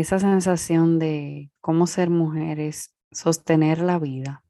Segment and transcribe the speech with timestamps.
[0.00, 4.44] esa sensación de cómo ser mujer es sostener la vida,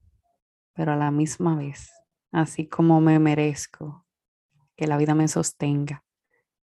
[0.72, 1.92] pero a la misma vez,
[2.32, 4.04] así como me merezco
[4.76, 6.04] que la vida me sostenga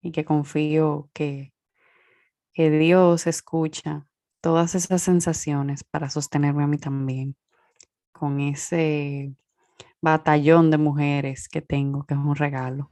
[0.02, 1.54] y que confío que,
[2.54, 4.07] que Dios escucha
[4.41, 7.38] todas esas sensaciones para sostenerme a mí también,
[8.11, 9.36] con ese
[10.02, 12.91] batallón de mujeres que tengo, que es un regalo.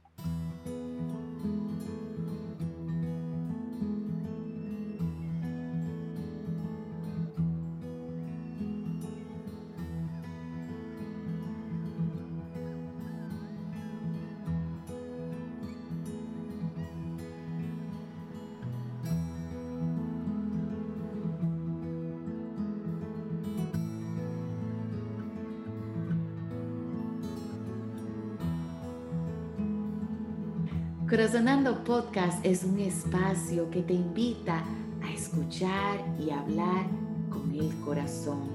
[31.10, 34.62] Corazonando Podcast es un espacio que te invita
[35.02, 36.86] a escuchar y hablar
[37.28, 38.48] con el corazón.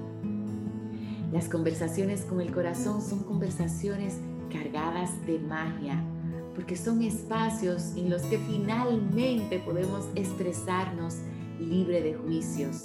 [1.34, 4.14] Las conversaciones con el corazón son conversaciones
[4.50, 6.02] cargadas de magia,
[6.54, 11.16] porque son espacios en los que finalmente podemos expresarnos
[11.60, 12.84] libre de juicios.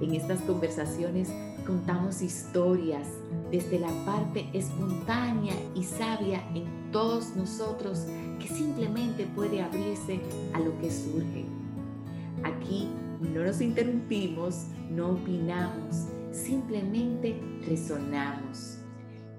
[0.00, 1.30] En estas conversaciones
[1.66, 3.08] contamos historias
[3.50, 8.06] desde la parte espontánea y sabia en todos nosotros
[8.38, 10.20] que simplemente puede abrirse
[10.52, 11.44] a lo que surge.
[12.44, 12.88] Aquí
[13.20, 17.36] no nos interrumpimos, no opinamos, simplemente
[17.66, 18.78] resonamos.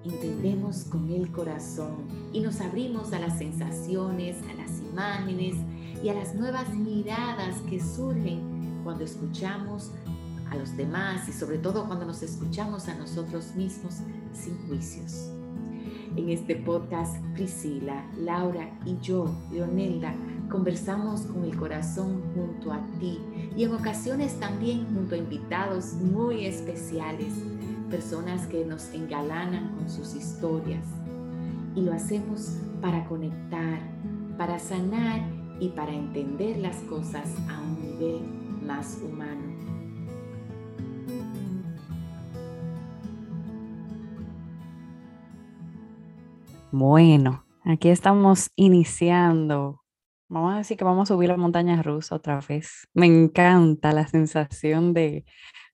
[0.04, 5.56] Entendemos con el corazón y nos abrimos a las sensaciones, a las imágenes
[6.04, 9.92] y a las nuevas miradas que surgen cuando escuchamos
[10.52, 13.94] a los demás y sobre todo cuando nos escuchamos a nosotros mismos
[14.34, 15.35] sin juicios.
[16.16, 20.14] En este podcast, Priscila, Laura y yo, Leonelda,
[20.50, 23.20] conversamos con el corazón junto a ti
[23.58, 27.34] y en ocasiones también junto a invitados muy especiales,
[27.90, 30.86] personas que nos engalanan con sus historias.
[31.76, 33.80] Y lo hacemos para conectar,
[34.38, 35.22] para sanar
[35.60, 38.22] y para entender las cosas a un nivel
[38.66, 39.45] más humano.
[46.72, 49.82] Bueno, aquí estamos iniciando.
[50.28, 52.88] Vamos a decir que vamos a subir la montaña rusa otra vez.
[52.94, 55.26] Me encanta la sensación de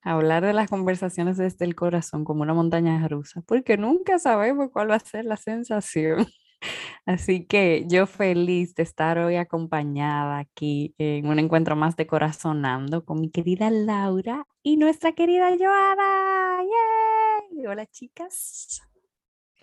[0.03, 4.91] hablar de las conversaciones desde el corazón como una montaña rusa, porque nunca sabemos cuál
[4.91, 6.27] va a ser la sensación.
[7.05, 13.05] Así que yo feliz de estar hoy acompañada aquí en un encuentro más de Corazonando
[13.05, 16.63] con mi querida Laura y nuestra querida Joana.
[16.63, 17.65] ¡Yay!
[17.65, 18.81] Hola chicas.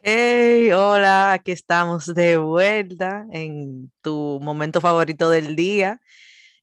[0.03, 6.01] Hey, hola, aquí estamos de vuelta en tu momento favorito del día.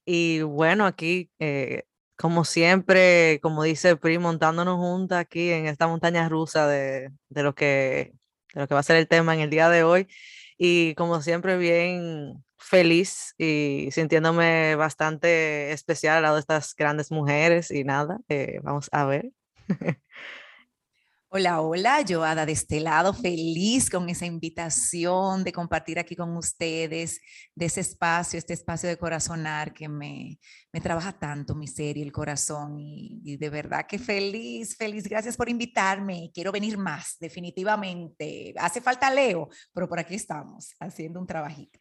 [0.04, 1.84] Y bueno, aquí, eh,
[2.16, 8.14] como siempre, como dice Pri, montándonos juntas aquí en esta montaña rusa de, lo que,
[8.54, 10.08] de lo que va a ser el tema en el día de hoy.
[10.58, 17.70] Y como siempre, bien feliz y sintiéndome bastante especial al lado de estas grandes mujeres.
[17.70, 19.32] Y nada, eh, vamos a ver.
[21.38, 26.34] Hola, hola, yo Ada de este lado, feliz con esa invitación de compartir aquí con
[26.34, 27.20] ustedes,
[27.54, 30.38] de ese espacio, este espacio de corazonar que me,
[30.72, 32.78] me trabaja tanto mi ser y el corazón.
[32.78, 36.30] Y, y, de verdad que feliz, feliz, gracias por invitarme.
[36.32, 38.54] Quiero venir más, definitivamente.
[38.56, 41.78] Hace falta Leo, pero por aquí estamos haciendo un trabajito.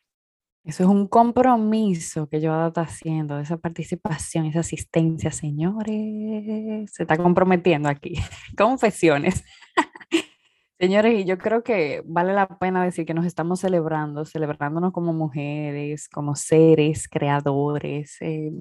[0.65, 6.91] Eso es un compromiso que yo está haciendo, esa participación, esa asistencia, señores.
[6.91, 8.15] Se está comprometiendo aquí.
[8.57, 9.43] Confesiones.
[10.79, 15.13] Señores, y yo creo que vale la pena decir que nos estamos celebrando, celebrándonos como
[15.13, 18.51] mujeres, como seres creadores, eh,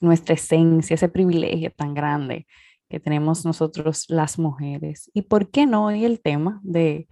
[0.00, 2.46] nuestra esencia, ese privilegio tan grande
[2.88, 5.08] que tenemos nosotros las mujeres.
[5.14, 7.06] ¿Y por qué no hoy el tema de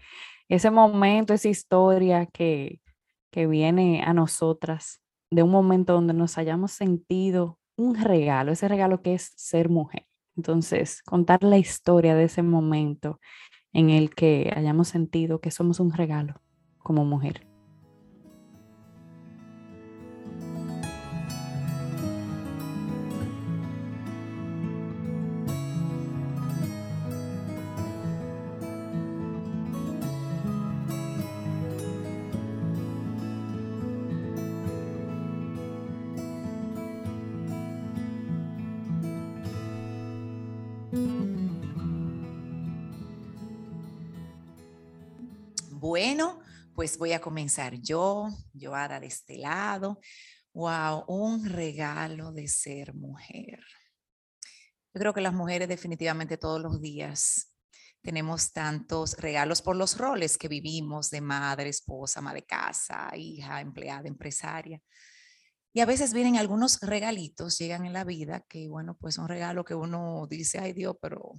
[0.48, 2.80] ese momento, esa historia que
[3.30, 9.02] que viene a nosotras de un momento donde nos hayamos sentido un regalo, ese regalo
[9.02, 10.06] que es ser mujer.
[10.36, 13.20] Entonces, contar la historia de ese momento
[13.72, 16.40] en el que hayamos sentido que somos un regalo
[16.78, 17.49] como mujer.
[45.80, 46.40] Bueno,
[46.74, 49.98] pues voy a comenzar yo, Joara de este lado.
[50.52, 53.60] Wow, un regalo de ser mujer.
[54.92, 57.56] Yo creo que las mujeres definitivamente todos los días
[58.02, 63.62] tenemos tantos regalos por los roles que vivimos de madre, esposa, ama de casa, hija,
[63.62, 64.82] empleada, empresaria.
[65.72, 69.64] Y a veces vienen algunos regalitos, llegan en la vida, que bueno, pues un regalo
[69.64, 71.32] que uno dice, ay Dios, pero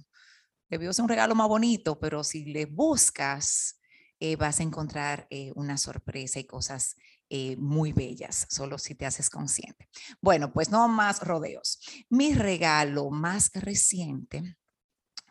[0.68, 3.78] debió ser un regalo más bonito, pero si le buscas,
[4.24, 6.94] eh, vas a encontrar eh, una sorpresa y cosas
[7.28, 9.88] eh, muy bellas, solo si te haces consciente.
[10.20, 11.80] Bueno, pues no más rodeos.
[12.08, 14.56] Mi regalo más reciente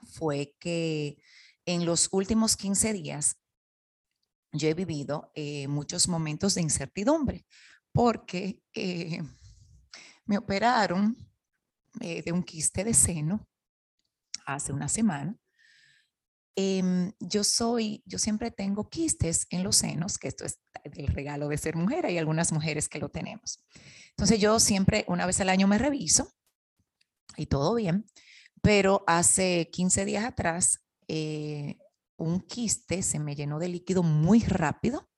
[0.03, 1.23] fue que
[1.65, 3.37] en los últimos 15 días
[4.51, 5.31] yo he vivido
[5.69, 7.45] muchos momentos de incertidumbre
[7.93, 8.61] porque
[10.25, 11.15] me operaron
[11.93, 13.47] de un quiste de seno
[14.45, 15.37] hace una semana
[16.55, 21.47] Em, yo soy, yo siempre tengo quistes en los senos, que esto es el regalo
[21.47, 23.63] de ser mujer, hay algunas mujeres que lo tenemos.
[24.09, 26.33] Entonces yo siempre, una vez al año me reviso
[27.37, 28.05] y todo bien,
[28.61, 31.77] pero hace 15 días atrás eh,
[32.17, 35.09] un quiste se me llenó de líquido muy rápido,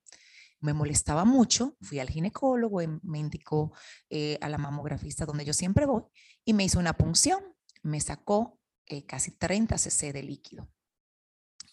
[0.60, 3.72] me molestaba mucho, fui al ginecólogo, me indicó
[4.08, 6.04] eh, a la mamografista donde yo siempre voy
[6.44, 7.42] y me hizo una punción,
[7.82, 10.73] me sacó eh, casi 30 cc de líquido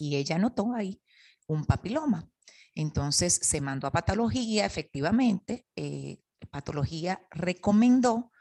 [0.01, 0.99] y ella notó ahí
[1.45, 2.27] un papiloma.
[2.73, 6.19] Entonces se mandó a patología, efectivamente, eh,
[6.49, 8.31] patología recomendó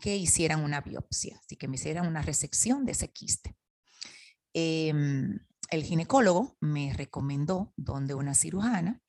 [0.00, 3.56] que hicieran una biopsia, así que me hicieran una resección de ese quiste.
[4.52, 5.38] Em,
[5.70, 9.00] el ginecólogo me recomendó donde una cirujana,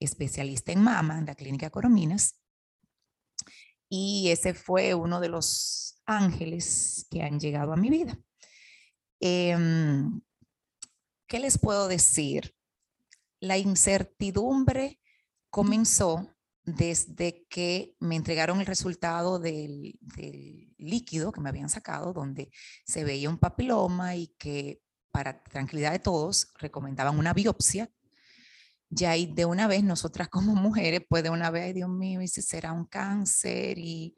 [0.00, 2.40] especialista en mama en la clínica Corominas,
[3.88, 8.18] y ese fue uno de los ángeles que han llegado a mi vida.
[9.20, 10.20] Em,
[11.26, 12.54] ¿qué les puedo decir?
[13.40, 15.00] La incertidumbre
[15.50, 16.34] comenzó
[16.64, 19.98] desde que me entregaron el resultado del,
[20.78, 22.50] líquido que me habían sacado, donde
[22.84, 24.80] se veía un papiloma y que
[25.10, 27.90] para tranquilidad de todos recomendaban una biopsia.
[28.90, 32.28] Ya ahí de una vez nosotras como mujeres, pues de una vez, Dios mío, y
[32.28, 34.14] si será un cáncer y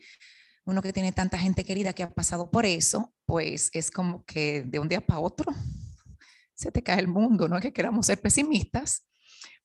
[0.65, 4.63] uno que tiene tanta gente querida que ha pasado por eso, pues es como que
[4.63, 5.55] de un día para otro
[6.57, 9.07] se te cae el mundo, no es que queramos ser pesimistas,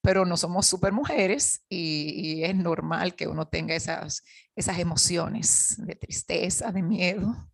[0.02, 4.24] pero no somos super mujeres y, es normal que uno tenga esas,
[4.56, 7.50] esas emociones de tristeza, de miedo.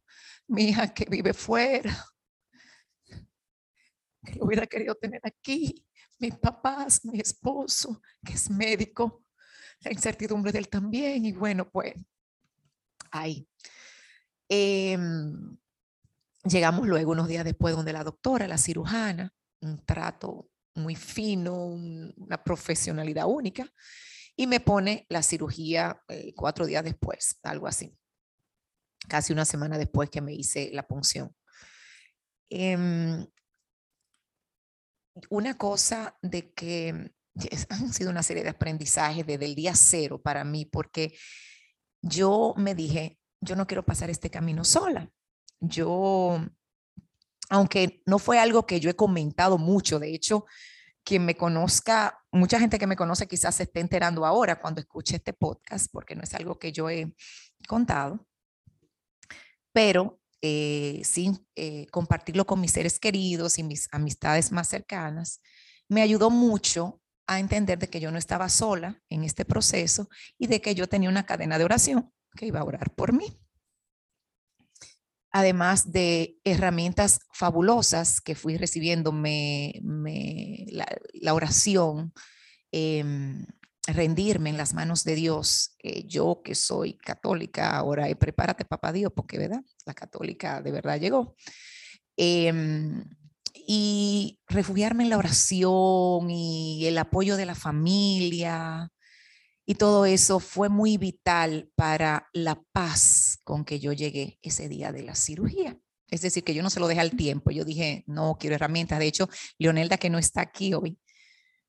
[0.48, 2.06] Mi hija que vive fuera,
[4.26, 5.86] que lo hubiera querido tener aquí,
[6.20, 9.26] mis papás, mi esposo, que es médico,
[9.82, 11.94] la incertidumbre de él también, y bueno, pues
[13.12, 13.48] ahí.
[14.50, 15.58] Em,
[16.48, 22.44] Llegamos luego unos días después donde la doctora, la cirujana, un trato muy fino, una
[22.44, 23.70] profesionalidad única,
[24.36, 27.98] y me pone la cirugía eh, cuatro días después, algo así,
[29.10, 31.36] casi una semana después que me hice la punción.
[32.50, 33.26] Em,
[35.30, 37.12] una cosa de que
[37.70, 41.18] han sido una serie de aprendizajes desde el día cero para mí, porque
[42.02, 45.12] yo me dije, yo no quiero pasar este camino sola
[45.60, 46.40] yo,
[47.50, 50.46] aunque no fue algo que yo he comentado mucho, de hecho,
[51.04, 55.16] quien me conozca, mucha gente que me conoce quizás se esté enterando ahora cuando escuche
[55.16, 57.14] este podcast, porque no es algo que yo he
[57.68, 58.28] contado,
[59.72, 65.42] pero eh, sin eh, compartirlo con mis seres queridos y mis amistades más cercanas,
[65.88, 70.48] me ayudó mucho a entender de que yo no estaba sola en este proceso y
[70.48, 73.40] de que yo tenía una cadena de oración que iba a orar por mí
[75.40, 79.74] además de herramientas fabulosas que fui recibiendo, me,
[80.72, 82.14] la, oración,
[82.72, 83.46] em,
[83.88, 85.76] rendirme en las manos de Dios.
[85.84, 91.00] Eh, yo que soy católica, ahora prepárate, papá Dios, porque verdad, la católica de verdad
[91.00, 91.36] llegó.
[92.18, 93.04] Em,
[93.54, 98.92] y refugiarme en la oración y el apoyo de la familia,
[99.70, 104.94] y todo eso fue muy vital para la paz con que yo llegué ese día
[104.94, 105.78] de la cirugía.
[106.10, 107.52] Es decir, que yo no se lo dejé al tiempo.
[107.52, 108.98] Yo dije, no quiero herramientas.
[108.98, 110.98] De hecho, Leonelda, que no está aquí hoy,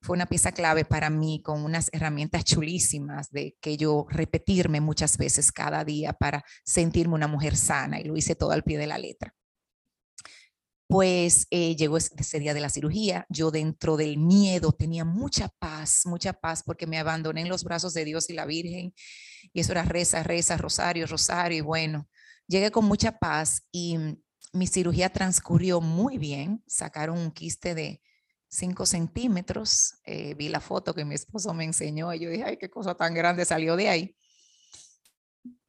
[0.00, 5.18] fue una pieza clave para mí con unas herramientas chulísimas de que yo repetirme muchas
[5.18, 8.86] veces cada día para sentirme una mujer sana y lo hice todo al pie de
[8.86, 9.34] la letra
[10.88, 16.02] pues eh, llegó ese día de la cirugía, yo dentro del miedo tenía mucha paz,
[16.06, 18.94] mucha paz porque me abandoné en los brazos de Dios y la Virgen
[19.52, 22.08] y eso era reza, reza, rosario, rosario y bueno,
[22.46, 23.98] llegué con mucha paz y
[24.52, 28.00] mi cirugía transcurrió muy bien, sacaron un quiste de
[28.48, 32.56] 5 centímetros, eh, vi la foto que mi esposo me enseñó y yo dije, ay,
[32.56, 34.16] qué cosa tan grande salió de ahí.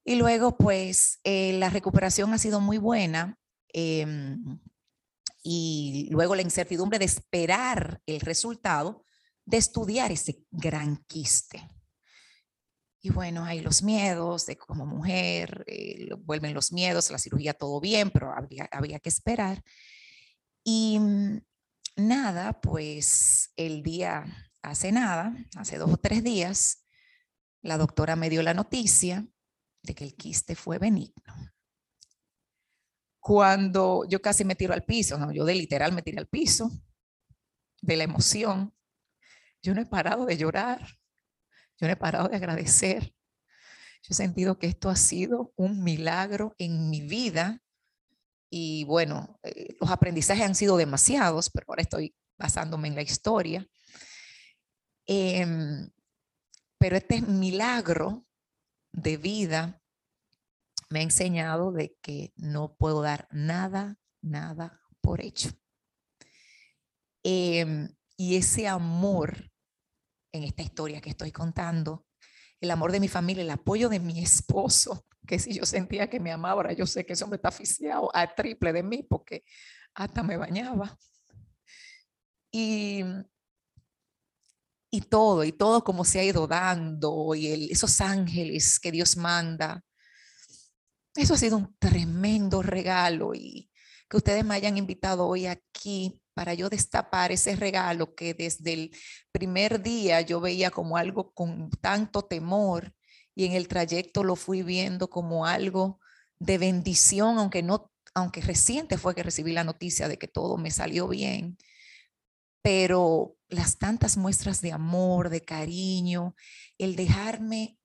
[0.06, 3.38] Y luego, pues, eh, la recuperación ha sido muy buena
[3.74, 4.60] Em,
[5.42, 9.06] y luego la incertidumbre de esperar el resultado
[9.46, 11.70] de estudiar ese gran quiste.
[13.02, 17.80] Y bueno, hay los miedos de como mujer, eh, vuelven los miedos, la cirugía todo
[17.80, 19.64] bien, pero había, había que esperar.
[20.64, 21.42] Y mm,
[21.96, 24.26] nada, pues el día,
[24.62, 26.86] hace nada, hace dos o tres días,
[27.62, 29.26] la doctora me dio la noticia
[29.84, 31.34] de que el quiste fue benigno.
[33.20, 36.72] Cuando yo casi me tiro al piso, no, yo de literal me tiré al piso,
[37.82, 38.74] de la emoción,
[39.62, 40.80] yo no he parado de llorar,
[41.78, 43.14] yo no he parado de agradecer.
[44.02, 47.62] Yo he sentido que esto ha sido un milagro en mi vida
[48.50, 53.68] y bueno, eh, los aprendizajes han sido demasiados, pero ahora estoy basándome en la historia.
[55.06, 55.90] Em,
[56.78, 58.26] pero este milagro
[58.92, 59.82] de vida
[60.90, 65.50] me ha enseñado de que no puedo dar nada, nada por hecho.
[67.24, 69.52] Em, y ese amor
[70.32, 72.06] en esta historia que estoy contando,
[72.62, 76.20] el amor de mi familia, el apoyo de mi esposo, que si yo sentía que
[76.20, 79.44] me amaba, ahora yo sé que eso me está aficiado a triple de mí porque
[79.94, 80.98] hasta me bañaba.
[82.52, 83.04] Y,
[84.92, 89.84] y todo, y todo como se ha ido dando, y esos ángeles que Dios manda.
[91.20, 93.70] Eso ha sido un tremendo regalo y
[94.10, 98.92] que ustedes me hayan invitado hoy aquí para yo destapar ese regalo que desde el
[99.34, 102.94] primer día yo veía como algo con tanto temor
[103.36, 106.00] y en el trayecto lo fui viendo como algo
[106.40, 110.72] de bendición, aunque no aunque reciente fue que recibí la noticia de que todo me
[110.72, 111.58] salió bien,
[112.62, 116.36] pero las tantas muestras de amor, de cariño,
[116.78, 117.79] el dejarme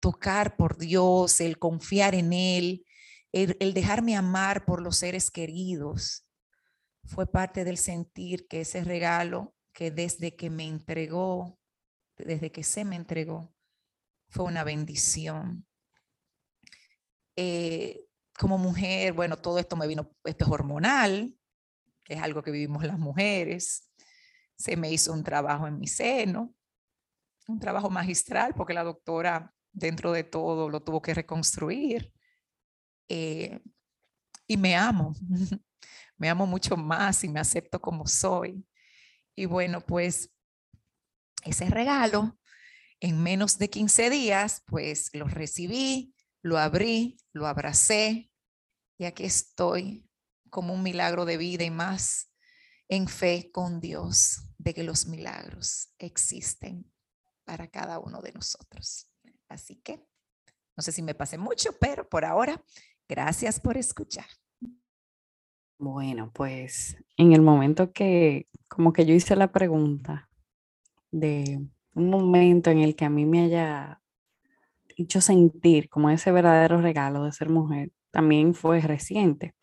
[0.00, 2.84] tocar por Dios, el confiar en Él,
[3.32, 6.26] el, el dejarme amar por los seres queridos,
[7.04, 11.58] fue parte del sentir que ese regalo que desde que me entregó,
[12.16, 13.54] desde que se me entregó,
[14.28, 15.66] fue una bendición.
[17.36, 18.04] Eh,
[18.38, 21.36] como mujer, bueno, todo esto me vino, esto es hormonal,
[22.04, 23.90] que es algo que vivimos las mujeres.
[24.56, 26.54] Se me hizo un trabajo en mi seno,
[27.46, 32.12] un trabajo magistral, porque la doctora dentro de todo lo tuvo que reconstruir.
[33.08, 33.60] Eh,
[34.46, 35.14] y me amo,
[36.16, 38.66] me amo mucho más y me acepto como soy.
[39.34, 40.30] Y bueno, pues
[41.44, 42.38] ese regalo
[43.00, 48.30] en menos de 15 días, pues lo recibí, lo abrí, lo abracé
[48.98, 50.08] y aquí estoy
[50.50, 52.32] como un milagro de vida y más
[52.88, 56.90] en fe con Dios de que los milagros existen
[57.44, 59.08] para cada uno de nosotros.
[59.48, 60.06] Así que
[60.76, 62.62] no sé si me pasé mucho, pero por ahora,
[63.08, 64.26] gracias por escuchar.
[65.78, 70.28] Bueno, pues en el momento que como que yo hice la pregunta
[71.10, 71.60] de
[71.94, 74.00] un momento en el que a mí me haya
[74.96, 79.54] hecho sentir como ese verdadero regalo de ser mujer, también fue reciente.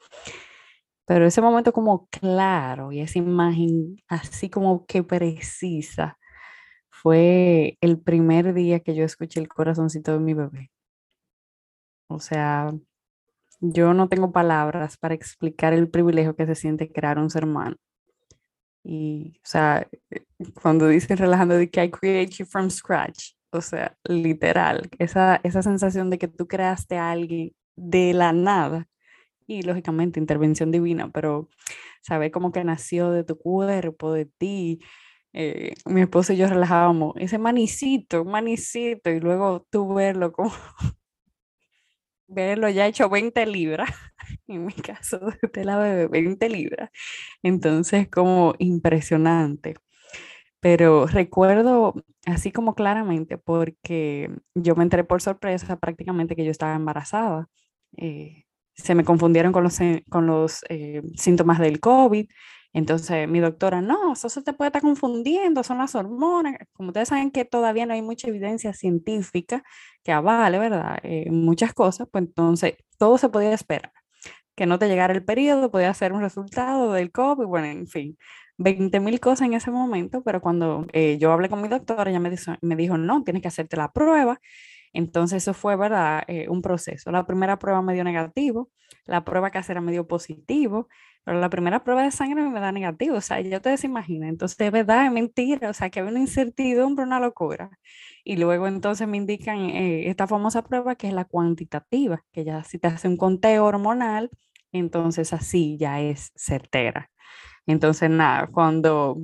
[1.05, 6.17] Pero ese momento como claro y esa imagen así como que precisa
[7.05, 10.71] fue el primer día que yo escuché el corazoncito de mi bebé.
[12.07, 12.73] O sea,
[13.59, 17.75] yo no tengo palabras para explicar el privilegio que se siente crear un ser humano.
[18.83, 19.87] Y, o sea,
[20.59, 25.61] cuando dicen relajando de que I create you from scratch, o sea, literal, esa, esa
[25.61, 28.87] sensación de que tú creaste a alguien de la nada
[29.45, 31.49] y lógicamente intervención divina, pero
[32.01, 34.79] saber cómo que nació de tu cuerpo, de ti.
[35.37, 40.53] Eh, mi esposo y yo relajábamos ese manicito, manicito, y luego tú verlo como
[42.27, 43.89] verlo ya hecho 20 libras,
[44.47, 45.19] en mi caso
[45.53, 46.89] de la bebé, 20 libras.
[47.43, 49.75] Entonces, como impresionante.
[50.61, 56.75] Pero recuerdo así como claramente porque yo me enteré por sorpresa prácticamente que yo estaba
[56.75, 57.49] embarazada.
[57.97, 62.27] Eh, se me confundieron con los, con los eh, síntomas del COVID
[62.75, 66.55] entonces mi doctora, no, eso se te puede estar confundiendo, son las hormonas.
[66.73, 69.63] Como ustedes saben que todavía no hay mucha evidencia científica
[70.03, 70.99] que avale, ¿verdad?
[71.03, 73.93] Eh, muchas cosas, pues entonces todo se podía esperar.
[74.55, 78.17] Que no te llegara el periodo, podía ser un resultado del COVID, bueno, en fin,
[78.57, 82.19] 20 mil cosas en ese momento, pero cuando eh, yo hablé con mi doctora, ella
[82.19, 84.39] me dijo, me dijo, no, tienes que hacerte la prueba.
[84.95, 86.23] Entonces eso fue, ¿verdad?
[86.27, 87.11] Eh, un proceso.
[87.11, 88.71] La primera prueba me dio negativo,
[89.05, 90.87] la prueba casera me dio positivo,
[91.23, 94.29] pero la primera prueba de sangre me da negativo, o sea, ya ustedes se imaginan,
[94.29, 97.71] entonces de verdad es mentira, o sea, que había una incertidumbre, una locura.
[98.23, 102.63] Y luego entonces me indican eh, esta famosa prueba que es la cuantitativa, que ya
[102.63, 104.29] si te hace un conteo hormonal,
[104.71, 107.09] entonces así ya es certera.
[107.67, 109.17] Entonces, nada, cuando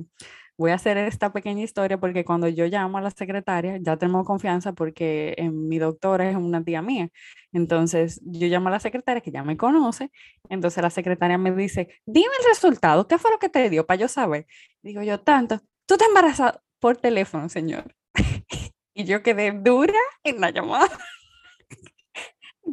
[0.62, 4.24] voy a hacer esta pequeña historia porque cuando yo llamo a la secretaria, ya tenemos
[4.24, 7.08] confianza porque mi doctora es una tía mía.
[7.52, 10.10] Entonces, yo llamo a la secretaria que ya me conoce.
[10.48, 14.00] Entonces, la secretaria me dice, dime el resultado, ¿qué fue lo que te dio para
[14.00, 14.46] yo saber?
[14.82, 17.96] Digo yo, tanto, tú te embarazado por teléfono, señor.
[18.94, 20.96] y yo quedé dura en la llamada.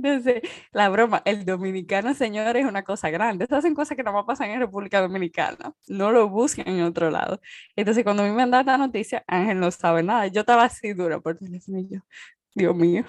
[0.04, 0.42] Entonces,
[0.72, 3.46] la broma, el dominicano, señor, es una cosa grande.
[3.46, 5.74] Esas hacen cosas que no pasan en República Dominicana.
[5.88, 7.42] No lo busquen en otro lado.
[7.76, 10.28] Entonces, cuando a mí me han dado esta noticia, Ángel no sabe nada.
[10.28, 11.88] Yo estaba así dura por teléfono y
[12.56, 13.06] Dios mío,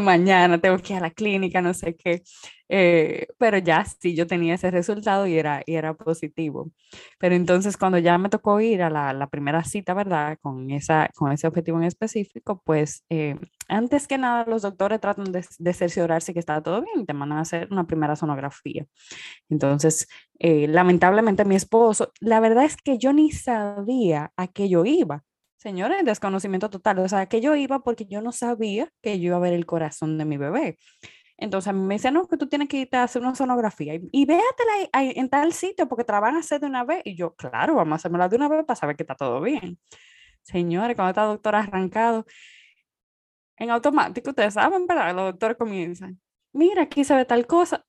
[0.00, 2.22] mañana tengo que ir a la clínica, no sé qué.
[2.70, 6.70] Eh, pero ya sí, yo tenía ese resultado y era, y era positivo.
[7.18, 10.38] Pero entonces cuando ya me tocó ir a la, la primera cita, ¿verdad?
[10.42, 13.36] Con, esa, con ese objetivo en específico, pues eh,
[13.68, 17.14] antes que nada los doctores tratan de, de, cerciorarse que está todo bien y te
[17.14, 18.86] mandan a hacer una primera sonografía.
[19.48, 24.84] Entonces, eh, lamentablemente mi esposo, la verdad es que yo ni sabía a qué yo
[24.84, 25.24] iba.
[25.58, 27.00] Señores, desconocimiento total.
[27.00, 29.66] O sea, que yo iba porque yo no sabía que yo iba a ver el
[29.66, 30.78] corazón de mi bebé.
[31.36, 33.94] Entonces a mí me dicen, no, que tú tienes que irte a hacer una sonografía
[33.94, 37.02] y, y véatela en tal sitio porque te la van a hacer de una vez.
[37.04, 39.78] Y yo, claro, vamos a hacérmela de una vez para saber que está todo bien.
[40.42, 42.24] Señores, cuando está doctora arrancado,
[43.58, 45.14] en automático, ustedes saben, ¿verdad?
[45.14, 46.20] Los doctores comienzan,
[46.52, 47.84] mira, aquí se ve tal cosa,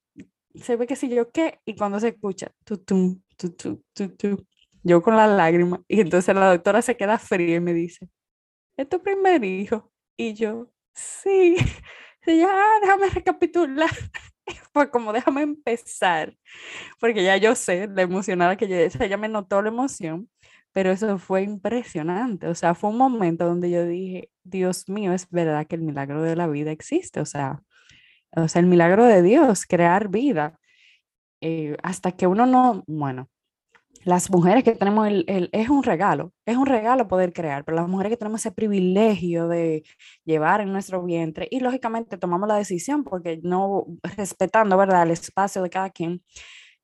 [0.55, 3.83] se ve que si yo qué, y cuando se escucha, tu, tu, tu,
[4.89, 8.09] yo con las lágrimas, y entonces la doctora se queda fría y me dice,
[8.77, 9.91] ¿es tu primer hijo?
[10.17, 11.57] Y yo, sí.
[12.27, 13.89] Y ya, ah, déjame recapitular.
[14.73, 16.35] Fue como, déjame empezar.
[16.99, 20.29] Porque ya yo sé la emocionada que yo, o ella me notó la emoción,
[20.73, 22.47] pero eso fue impresionante.
[22.47, 26.21] O sea, fue un momento donde yo dije, Dios mío, es verdad que el milagro
[26.21, 27.19] de la vida existe.
[27.21, 27.63] O sea,
[28.35, 30.59] o sea el milagro de Dios, crear vida.
[31.41, 33.29] Eh, hasta que uno no, bueno,
[34.05, 37.75] las mujeres que tenemos el, el, es un regalo, es un regalo poder crear, pero
[37.77, 39.83] las mujeres que tenemos ese privilegio de
[40.25, 43.85] llevar en nuestro vientre y lógicamente tomamos la decisión porque no
[44.17, 46.23] respetando, ¿verdad?, el espacio de cada quien,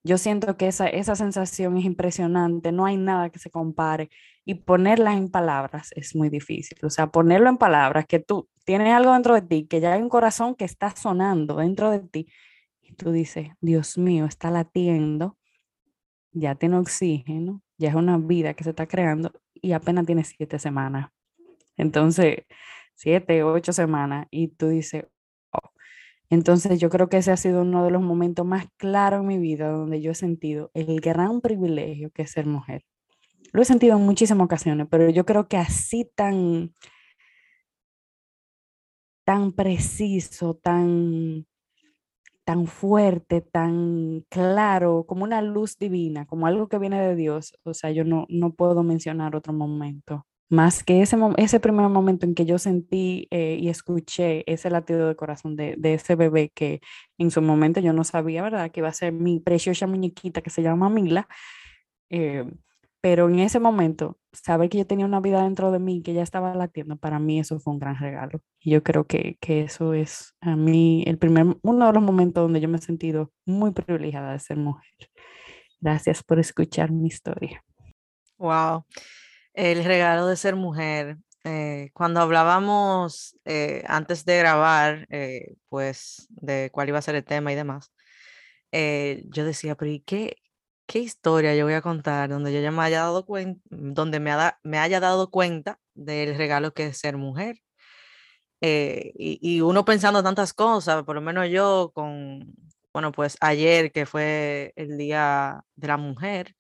[0.03, 4.09] yo siento que esa, esa sensación es impresionante, no hay nada que se compare
[4.45, 8.93] y ponerla en palabras es muy difícil, o sea, ponerlo en palabras, que tú tienes
[8.93, 12.27] algo dentro de ti, que ya hay un corazón que está sonando dentro de ti
[12.81, 15.37] y tú dices, Dios mío, está latiendo
[16.35, 20.59] ya tiene oxígeno, ya es una vida que se está creando y apenas tiene siete
[20.59, 21.09] semanas.
[21.77, 22.45] Entonces,
[22.95, 25.05] siete, ocho semanas y tú dices,
[25.51, 25.71] oh.
[26.29, 29.37] entonces yo creo que ese ha sido uno de los momentos más claros en mi
[29.39, 32.83] vida donde yo he sentido el gran privilegio que es ser mujer.
[33.53, 36.73] Lo he sentido en muchísimas ocasiones, pero yo creo que así tan,
[39.25, 41.47] tan preciso, tan
[42.45, 47.57] tan fuerte, tan claro, como una luz divina, como algo que viene de Dios.
[47.63, 52.25] O sea, yo no, no puedo mencionar otro momento más que ese, ese primer momento
[52.25, 56.81] en que yo sentí eh, y escuché ese latido de corazón de, ese bebé que
[57.17, 58.71] en su momento yo no sabía, ¿verdad?
[58.71, 61.27] Que iba a ser mi preciosa muñequita que se llama Mila.
[62.09, 62.45] Eh,
[63.05, 66.23] pero en ese momento, saber que yo tenía una vida dentro de mí, que ya
[66.23, 68.41] estaba latiendo, para mí eso fue un gran regalo.
[68.59, 72.41] Y yo creo que, que eso es a mí el primer, uno de los momentos
[72.41, 74.89] donde yo me he sentido muy privilegiada de ser mujer.
[75.79, 77.63] Gracias por escuchar mi historia.
[78.39, 78.87] Wow,
[79.53, 81.17] el regalo de ser mujer.
[81.43, 87.23] Eh, cuando hablábamos eh, antes de grabar, eh, pues de cuál iba a ser el
[87.23, 87.91] tema y demás,
[88.71, 90.37] yo decía, pero ¿y qué,
[90.87, 94.31] qué historia yo voy a contar donde yo ya me haya dado cuenta, donde me,
[94.31, 97.61] ha, me haya dado cuenta del regalo que es ser mujer.
[98.61, 102.55] Eh, y, y, uno pensando tantas cosas, por lo menos yo con,
[102.93, 106.55] bueno, pues ayer que fue el Día de la Mujer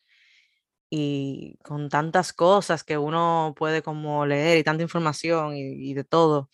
[0.89, 6.03] y con tantas cosas que uno puede como leer y tanta información y, y de
[6.03, 6.49] todo,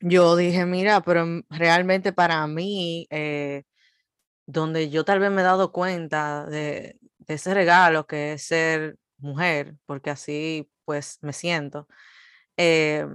[0.00, 3.06] yo dije, mira, pero realmente para mí...
[3.10, 3.64] Eh,
[4.48, 8.96] donde yo tal vez me he dado cuenta de, de, ese regalo que es ser
[9.18, 11.86] mujer, porque así pues me siento,
[12.56, 13.06] eh,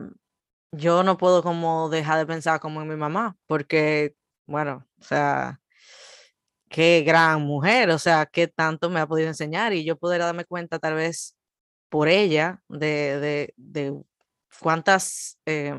[0.72, 4.16] yo no puedo como dejar de pensar como en mi mamá, porque,
[4.46, 5.60] bueno, o sea,
[6.70, 10.46] qué gran mujer, o sea, qué tanto me ha podido enseñar y yo poder darme
[10.46, 11.36] cuenta tal vez
[11.90, 14.04] por ella de, de, de
[14.60, 15.76] cuántas, eh,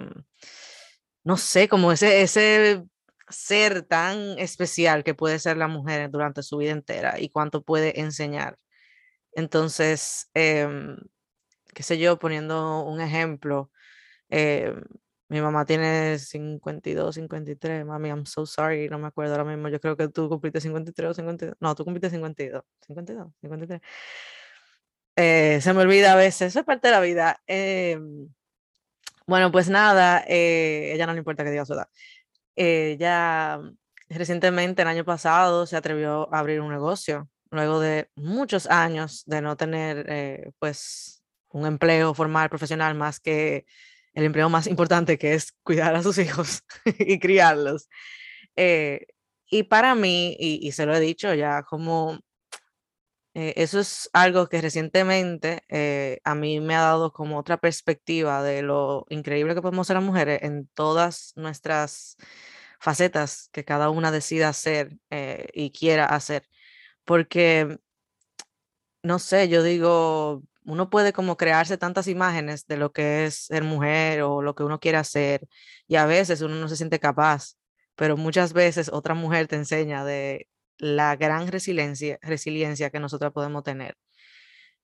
[1.25, 2.85] no sé, como ese, ese
[3.29, 8.01] ser tan especial que puede ser la mujer durante su vida entera y cuánto puede
[8.01, 8.59] enseñar.
[9.33, 10.69] Entonces, eh,
[11.75, 13.71] qué sé yo, poniendo un ejemplo,
[14.31, 14.75] eh,
[15.29, 17.85] Mi mamá tiene 52, 53.
[17.87, 19.69] Mami, I'm so sorry, no me acuerdo ahora mismo.
[19.69, 21.57] Yo creo que tú cumpliste 53 o 52.
[21.61, 22.63] No, tú cumpliste 52.
[22.87, 23.81] 52, 53.
[25.17, 27.41] Eh, se me olvida a veces, eso es parte de la vida.
[27.47, 28.29] Em,
[29.27, 31.89] bueno, pues nada, eh, ella no le importa que diga su edad.
[32.57, 33.61] Ella
[34.09, 39.43] recientemente, el año pasado, se atrevió a abrir un negocio, luego de muchos años de
[39.43, 43.67] no tener, eh, pues, un empleo formal, profesional, más que
[44.13, 46.63] el empleo más importante, que es cuidar a sus hijos
[46.99, 47.89] y criarlos.
[48.57, 52.21] y para mí, y, se lo he dicho ya, como
[53.35, 58.43] eh, eso es algo que recientemente eh, a mí me ha dado como otra perspectiva
[58.45, 62.17] de lo increíble que podemos ser las mujeres en todas nuestras
[62.81, 66.45] facetas que cada una decida hacer eh, y quiera hacer.
[67.05, 67.79] Porque,
[69.03, 73.65] no sé, yo digo, uno puede como crearse tantas imágenes de lo que es ser
[73.65, 75.47] mujer o lo que uno quiere hacer
[75.87, 77.57] y a veces uno no se siente capaz,
[77.97, 83.63] pero muchas veces otra mujer te enseña de la gran resiliencia, resiliencia que nosotros podemos
[83.65, 83.97] tener.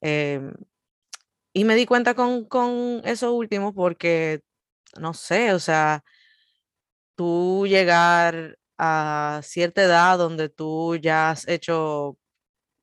[0.01, 0.53] Em,
[1.53, 4.43] y me di cuenta con, con eso último porque,
[4.99, 6.05] no sé, o sea,
[7.15, 12.19] tú llegar a cierta edad donde tú ya has hecho,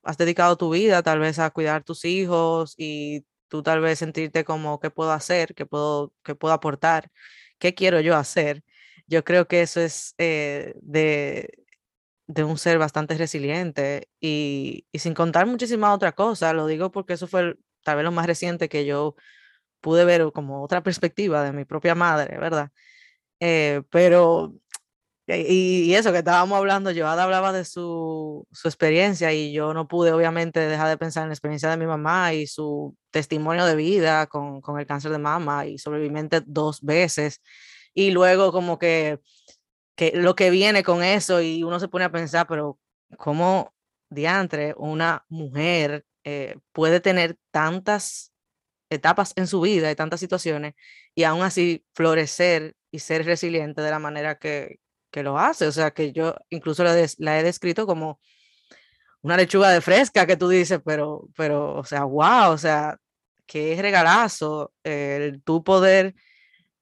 [0.04, 4.43] has dedicado tu vida tal vez a cuidar tus hijos y tú tal vez sentirte
[4.46, 7.10] como qué puedo hacer, qué puedo, qué puedo aportar,
[7.60, 8.63] qué quiero yo hacer.
[9.08, 11.50] Yo creo que eso es eh, de,
[12.28, 17.28] de un ser bastante resiliente y, sin contar muchísimas otras cosas, lo digo porque eso
[17.28, 19.16] fue tal vez lo más reciente que yo
[19.82, 22.72] pude ver como otra perspectiva de mi propia madre, ¿verdad?
[23.40, 24.56] Eh, pero,
[25.28, 30.12] y, eso que estábamos hablando, yo hablaba de su, su, experiencia y yo no pude
[30.12, 34.28] obviamente dejar de pensar en la experiencia de mi mamá y su testimonio de vida
[34.28, 37.42] con, con el cáncer de mama y sobreviviente dos veces.
[37.94, 39.20] Y luego como que
[39.97, 42.79] que lo que viene con eso y uno se pone a pensar, pero
[43.17, 43.73] ¿cómo
[44.10, 48.31] diantre una mujer eh, puede tener tantas
[48.91, 50.75] etapas en su vida y tantas situaciones
[51.15, 54.79] y aún así florecer y ser resiliente de la manera que,
[55.10, 55.65] que lo hace?
[55.65, 58.19] O sea, que yo incluso la, la, he descrito como
[59.21, 62.99] una lechuga de fresca que tú dices, pero, pero, o sea, wow, o sea,
[63.47, 66.13] qué regalazo el tú poder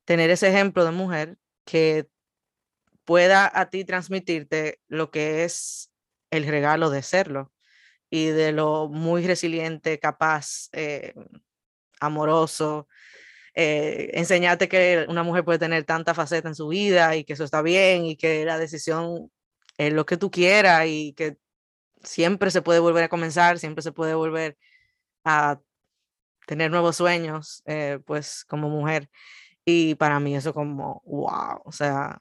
[0.04, 2.10] tener ese ejemplo de mujer que
[3.06, 5.92] pueda a ti transmitirte lo que es
[6.32, 7.52] el regalo de serlo
[8.10, 11.14] y de lo muy resiliente, capaz, eh,
[12.00, 12.88] amoroso,
[13.56, 17.44] eh, enseñarte que una mujer puede tener tanta faceta en su vida y que eso
[17.46, 19.32] está bien y que la decisión
[19.78, 21.38] es lo que tú quieras y que
[22.04, 24.58] siempre se puede volver a comenzar, siempre se puede volver
[25.24, 25.60] a
[26.48, 29.10] tener nuevos sueños, eh, pues como mujer.
[29.66, 32.20] Y para mí eso como, wow, o sea,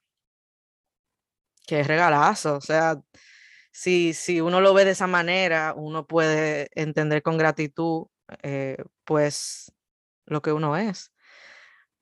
[1.66, 3.00] Qué regalazo, o sea,
[3.72, 8.06] si, si uno lo ve de esa manera, uno puede entender con gratitud,
[8.42, 9.72] eh, pues,
[10.26, 11.12] lo que uno es.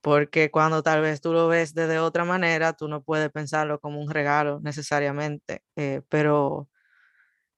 [0.03, 4.01] Porque cuando tal vez tú lo ves de otra manera, tú no puedes pensarlo como
[4.03, 6.69] un regalo necesariamente, eh, pero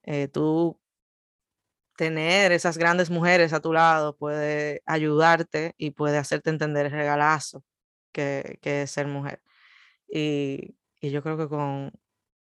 [0.03, 0.79] eh, tú
[1.97, 7.63] tener esas grandes mujeres a tu lado puede ayudarte y puede hacerte entender el regalazo
[8.11, 9.41] que, que es ser mujer.
[10.09, 11.91] Y y yo creo que con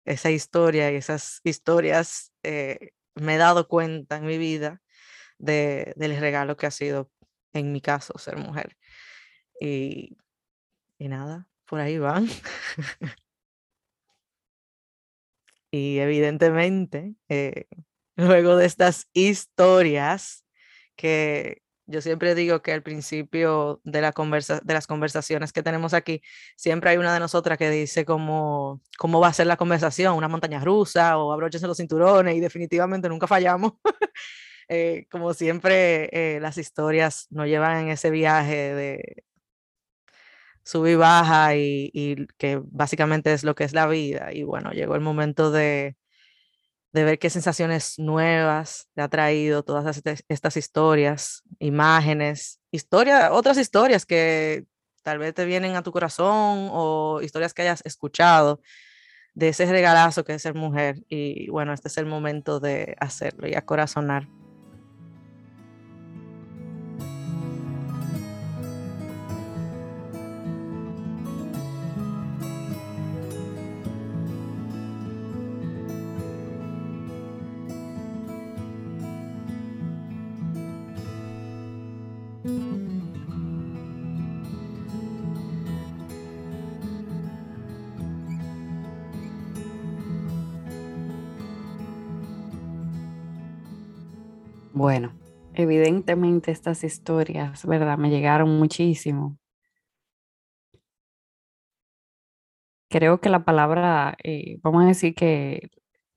[0.04, 4.80] esa historia y esas historias eh, me he dado cuenta en mi vida
[5.38, 7.10] de, del regalo que ha sido,
[7.52, 8.76] en mi caso, ser mujer.
[9.60, 10.16] Y,
[10.96, 12.28] y nada, por ahí van.
[15.72, 17.66] y evidentemente, eh,
[18.14, 20.44] luego de estas historias
[20.94, 21.61] que
[21.92, 26.22] yo siempre digo que al principio de, la conversa, de las conversaciones que tenemos aquí,
[26.56, 30.28] siempre hay una de nosotras que dice cómo, cómo va a ser la conversación, una
[30.28, 33.72] montaña rusa o abróchense los cinturones y definitivamente nunca fallamos.
[34.68, 39.24] Eh, como siempre, eh, las historias nos llevan en ese viaje de
[40.64, 44.32] sub y baja y, y que básicamente es lo que es la vida.
[44.32, 45.96] Y bueno, llegó el momento de,
[46.92, 54.04] de ver qué sensaciones nuevas te ha traído todas estas historias, imágenes, historia, otras historias
[54.04, 54.66] que
[55.02, 58.60] tal vez te vienen a tu corazón o historias que hayas escuchado
[59.34, 60.96] de ese regalazo que es ser mujer.
[61.08, 64.28] Y bueno, este es el momento de hacerlo y acorazonar.
[94.82, 95.12] Bueno,
[95.54, 97.98] evidentemente estas historias, ¿verdad?
[97.98, 99.38] Me llegaron muchísimo.
[102.90, 105.70] Creo que la palabra, eh, vamos a decir que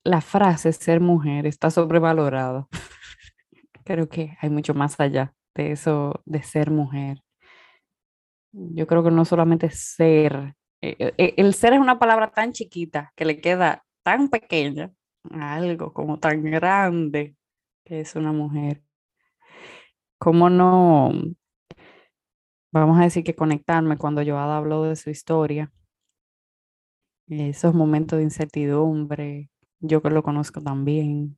[0.03, 2.67] la frase ser mujer está sobrevalorada.
[3.85, 7.21] creo que hay mucho más allá de eso de ser mujer.
[8.51, 13.13] Yo creo que no solamente ser, eh, eh, el ser es una palabra tan chiquita
[13.15, 14.91] que le queda tan pequeña
[15.31, 17.35] a algo como tan grande
[17.85, 18.83] que es una mujer.
[20.17, 21.11] ¿Cómo no,
[22.71, 25.71] vamos a decir que conectarme cuando Joada habló de su historia?
[27.27, 31.37] Esos momentos de incertidumbre, yo que lo conozco también.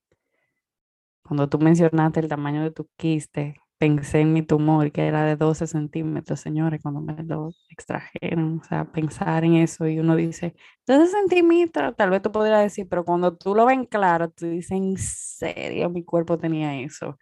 [1.24, 5.36] Cuando tú mencionaste el tamaño de tu quiste, pensé en mi tumor, que era de
[5.36, 8.60] 12 centímetros, señores, cuando me lo extrajeron.
[8.60, 10.56] O sea, pensar en eso y uno dice,
[10.88, 14.72] 12 centímetros, tal vez tú podrías decir, pero cuando tú lo ven claro, tú dices,
[14.72, 17.18] en serio, mi cuerpo tenía eso.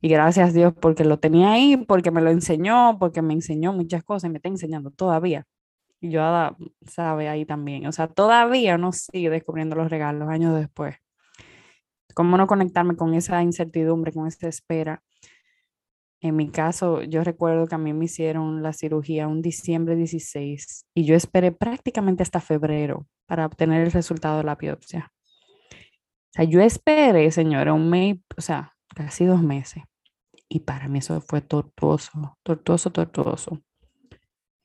[0.00, 3.72] Y gracias a Dios porque lo tenía ahí, porque me lo enseñó, porque me enseñó
[3.72, 5.46] muchas cosas y me está enseñando todavía.
[6.00, 6.22] Y yo
[6.86, 7.86] sabe ahí también.
[7.86, 10.96] O sea, todavía uno sigue descubriendo los regalos años después.
[12.14, 15.02] ¿Cómo no conectarme con esa incertidumbre, con esa espera?
[16.22, 20.86] En mi caso, yo recuerdo que a mí me hicieron la cirugía un diciembre 16
[20.94, 25.12] y yo esperé prácticamente hasta febrero para obtener el resultado de la biopsia.
[25.72, 29.82] O sea, yo esperé, señora, un mes, o sea, casi dos meses.
[30.48, 33.60] Y para mí eso fue tortuoso, tortuoso, tortuoso.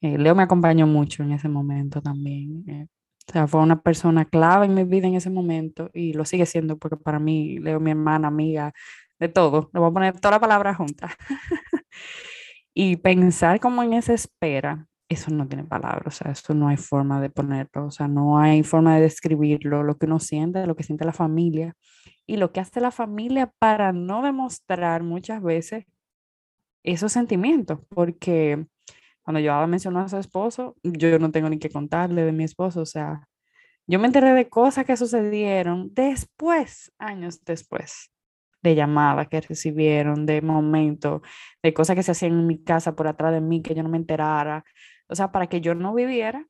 [0.01, 2.63] Eh, Leo me acompañó mucho en ese momento también.
[2.67, 2.87] Eh,
[3.27, 6.45] o sea, fue una persona clave en mi vida en ese momento y lo sigue
[6.45, 8.73] siendo porque para mí, Leo, mi hermana, amiga,
[9.19, 9.69] de todo.
[9.73, 11.09] Le voy a poner toda la palabra junta.
[12.73, 16.77] y pensar como en esa espera, eso no tiene palabras, o sea, eso no hay
[16.77, 20.75] forma de ponerlo, o sea, no hay forma de describirlo, lo que uno siente, lo
[20.75, 21.75] que siente la familia
[22.25, 25.85] y lo que hace la familia para no demostrar muchas veces
[26.83, 28.65] esos sentimientos, porque
[29.23, 32.81] cuando yo mencionó a su esposo, yo no tengo ni que contarle de mi esposo,
[32.81, 33.27] o sea,
[33.87, 38.11] yo me enteré de cosas que sucedieron después, años después
[38.61, 41.21] de llamadas que recibieron, de momentos,
[41.63, 43.89] de cosas que se hacían en mi casa por atrás de mí, que yo no
[43.89, 44.63] me enterara.
[45.07, 46.45] O sea, para que yo no viviera,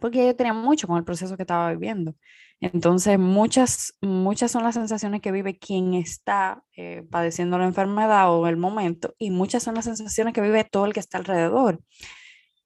[0.00, 2.14] porque yo tenía mucho con el proceso que estaba viviendo.
[2.60, 8.46] Entonces, muchas, muchas son las sensaciones que vive quien está eh, padeciendo la enfermedad o
[8.46, 11.80] el momento, y muchas son las sensaciones que vive todo el que está alrededor.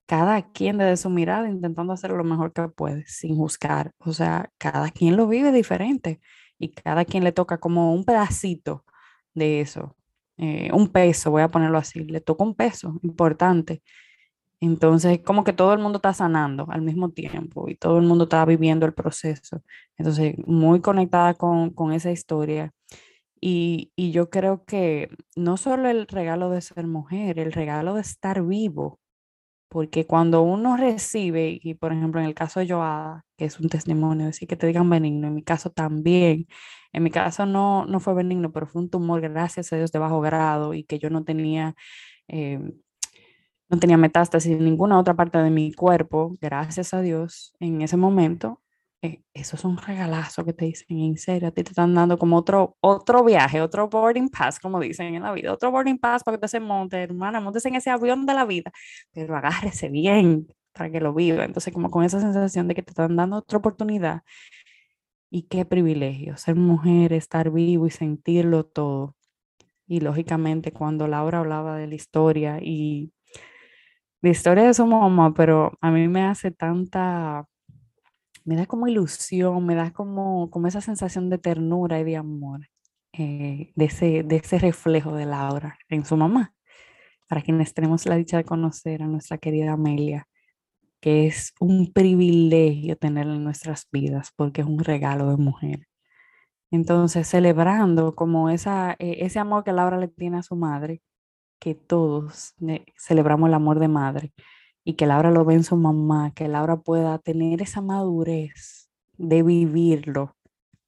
[0.07, 3.93] Cada quien desde su mirada intentando hacer lo mejor que puede, sin juzgar.
[3.99, 6.21] O sea, cada quien lo vive diferente
[6.59, 8.85] y cada quien le toca como un pedacito
[9.35, 9.97] de eso,
[10.39, 13.83] eh, un peso, voy a ponerlo así, le toca un peso importante.
[14.61, 18.25] Entonces, como que todo el mundo está sanando al mismo tiempo y todo el mundo
[18.25, 19.63] está viviendo el proceso.
[19.99, 22.73] Entonces, muy conectada con, con esa historia.
[23.41, 28.01] Y, y, yo creo que no solo el regalo de ser mujer, el regalo de
[28.03, 29.01] estar vivo,
[29.75, 33.69] porque cuando uno recibe, y por ejemplo en el caso de Joada, que es un
[33.69, 36.47] testimonio, decir que te digan benigno, en mi caso también,
[36.93, 39.99] en mi caso no, no fue benigno, pero fue un tumor, gracias a Dios, de
[39.99, 41.75] bajo grado y que yo no tenía,
[42.29, 42.61] eh,
[43.69, 47.97] no tenía metástasis en ninguna otra parte de mi cuerpo, gracias a Dios, en ese
[47.97, 48.61] momento,
[49.05, 52.17] eh, eso es un regalazo que te dicen, en serio, a ti te están dando
[52.17, 56.25] como otro, otro viaje, otro boarding pass, como dicen en la vida, otro boarding pass
[56.25, 58.73] para que te se monte, hermana, montes en ese avión de la vida,
[59.13, 61.45] pero agárrese bien para que lo viva.
[61.45, 64.23] Entonces, como con esa sensación de que te están dando otra oportunidad.
[65.31, 69.17] Y qué privilegio, ser mujer, estar vivo y sentirlo todo.
[69.87, 73.13] Y lógicamente, cuando Laura hablaba de la historia y
[74.23, 77.47] la historia de su mamá, pero a mí me hace tanta
[78.45, 82.69] me da como ilusión, me da como, como esa sensación de ternura y de amor,
[83.13, 86.55] eh, de, ese, de ese reflejo de Laura en su mamá.
[87.29, 90.29] Para quienes tenemos la dicha de conocer a nuestra querida Amelia,
[91.01, 95.87] que es un privilegio tenerla en nuestras vidas porque es un regalo de mujer.
[96.71, 101.03] Entonces, celebrando como esa, eh, ese amor que Laura le tiene a su madre,
[101.61, 104.33] que todos eh, celebramos el amor de madre,
[104.85, 109.43] y que Laura lo ve en su mamá, que Laura pueda tener esa madurez de
[109.43, 110.37] vivirlo,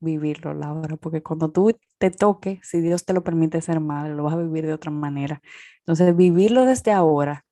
[0.00, 4.24] vivirlo, Laura, porque cuando tú te toques, si Dios te lo permite ser madre, lo
[4.24, 5.40] vas a vivir de otra manera.
[5.80, 7.44] Entonces, vivirlo desde ahora,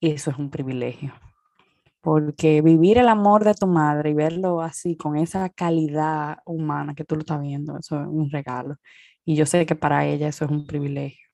[0.00, 1.14] eso es un privilegio.
[2.00, 7.04] Porque vivir el amor de tu madre y verlo así, con esa calidad humana que
[7.04, 8.76] tú lo estás viendo, eso es un regalo.
[9.24, 11.25] Y yo sé que para ella eso es un privilegio.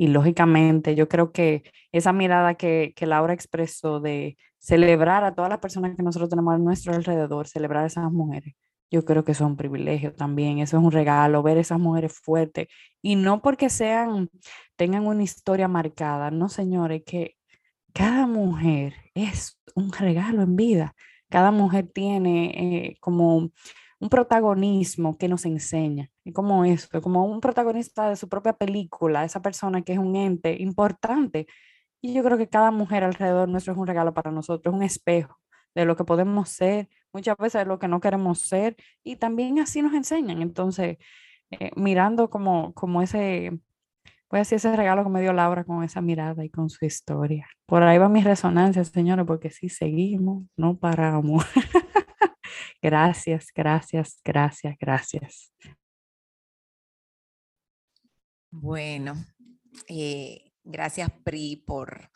[0.00, 5.50] Y lógicamente yo creo que esa mirada que, que Laura expresó de celebrar a todas
[5.50, 8.54] las personas que nosotros tenemos a nuestro alrededor, celebrar a esas mujeres,
[8.90, 12.68] yo creo que es un privilegio también, eso es un regalo, ver esas mujeres fuertes
[13.02, 14.30] y no porque sean,
[14.76, 17.36] tengan una historia marcada, no señores, que
[17.92, 20.94] cada mujer es un regalo en vida,
[21.28, 23.50] cada mujer tiene eh, como
[24.00, 29.24] un protagonismo que nos enseña, y como eso, como un protagonista de su propia película,
[29.24, 31.46] esa persona que es un ente importante.
[32.00, 35.38] Y yo creo que cada mujer alrededor nuestro es un regalo para nosotros, un espejo
[35.74, 39.58] de lo que podemos ser, muchas veces de lo que no queremos ser, y también
[39.60, 40.40] así nos enseñan.
[40.40, 40.96] Entonces,
[41.50, 43.50] eh, mirando como, como ese,
[44.30, 46.86] voy a decir ese regalo que me dio Laura con esa mirada y con su
[46.86, 47.46] historia.
[47.66, 51.44] Por ahí va mi resonancia, señores, porque si seguimos, no paramos.
[52.82, 55.52] Gracias, gracias, gracias, gracias.
[58.50, 59.14] Bueno,
[59.86, 62.10] eh, gracias Pri por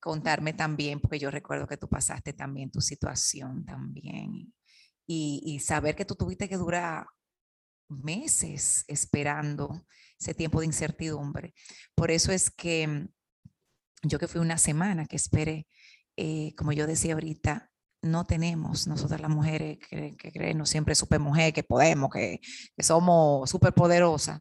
[0.00, 4.52] contarme también, porque yo recuerdo que tú pasaste también tu situación también
[5.06, 7.06] y, saber que tú tuviste que durar
[7.88, 9.86] meses esperando
[10.18, 11.54] ese tiempo de incertidumbre.
[11.94, 13.06] Por eso es que
[14.02, 15.68] yo que fui una semana que esperé,
[16.16, 17.70] eh, como yo decía ahorita,
[18.06, 22.40] no tenemos nosotras las mujeres que, que creemos siempre super mujer, que podemos, que,
[22.76, 24.40] que somos súper poderosas,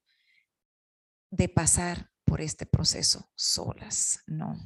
[1.31, 4.57] de pasar por este proceso solas, ¿no?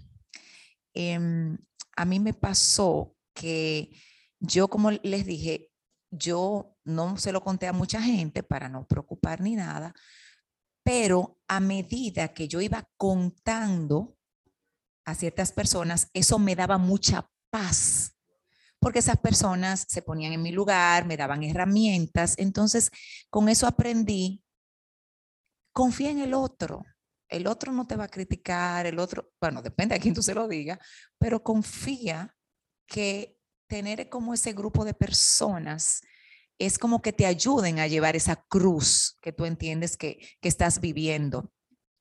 [0.93, 1.57] Em,
[1.95, 3.91] a mí me pasó que
[4.39, 5.71] yo, como les dije,
[6.11, 9.93] yo no se lo conté a mucha gente para no preocupar ni nada,
[10.83, 14.17] pero a medida que yo iba contando
[15.05, 18.18] a ciertas personas, eso me daba mucha paz
[18.79, 22.35] porque esas personas se ponían en mi lugar, me daban herramientas.
[22.37, 22.89] Entonces,
[23.29, 24.43] con eso aprendí,
[25.73, 26.83] confía en el otro.
[27.27, 30.33] El otro no te va a criticar, el otro, bueno, depende a quién tú se
[30.33, 30.79] lo diga,
[31.19, 32.35] pero confía
[32.87, 33.37] que
[33.67, 36.01] tener como ese grupo de personas
[36.57, 41.53] es como que te ayuden a llevar esa cruz que tú entiendes que, estás viviendo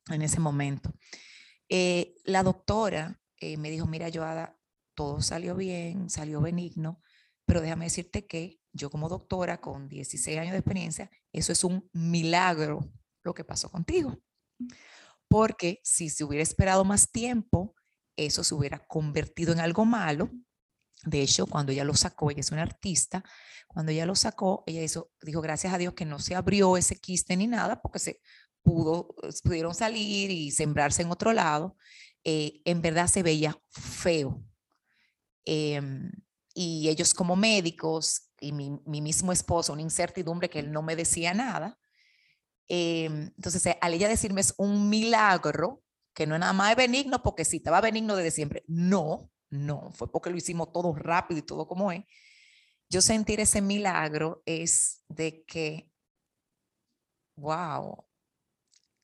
[0.08, 0.92] en ese momento.
[1.68, 4.57] Eh, la doctora eh, me dijo, mira, Joada,
[4.98, 7.00] todo salió bien, salió benigno,
[7.46, 11.88] pero déjame decirte que yo como doctora con 16 años de experiencia, eso es un
[11.92, 12.80] milagro
[13.22, 14.18] lo que pasó contigo.
[15.28, 17.76] Porque si se hubiera esperado más tiempo,
[18.16, 20.32] eso se hubiera convertido en algo malo.
[21.04, 23.22] De hecho, cuando ella lo sacó, ella es una artista,
[23.68, 26.98] cuando ella lo sacó, ella hizo, dijo, gracias a Dios que no se abrió ese
[26.98, 28.20] quiste ni nada, porque se
[28.62, 31.76] pudo, pudieron salir y sembrarse en otro lado.
[32.24, 34.42] Eh, en verdad se veía feo,
[35.44, 36.10] Em,
[36.54, 41.34] y ellos como médicos y mi, mismo esposo, una incertidumbre que él no me decía
[41.34, 41.78] nada.
[42.68, 45.82] Em, entonces, eh, al ella decirme es un milagro,
[46.14, 50.10] que no es nada más benigno, porque si estaba benigno desde siempre, no, no, fue
[50.10, 52.04] porque lo hicimos todo rápido y todo como es.
[52.90, 55.92] Yo sentir ese milagro es de que,
[57.36, 58.04] wow,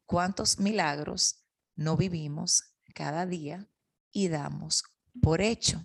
[0.07, 1.45] cuántos milagros
[1.77, 3.69] no vivimos cada día
[4.11, 4.85] y damos
[5.21, 5.83] por hecho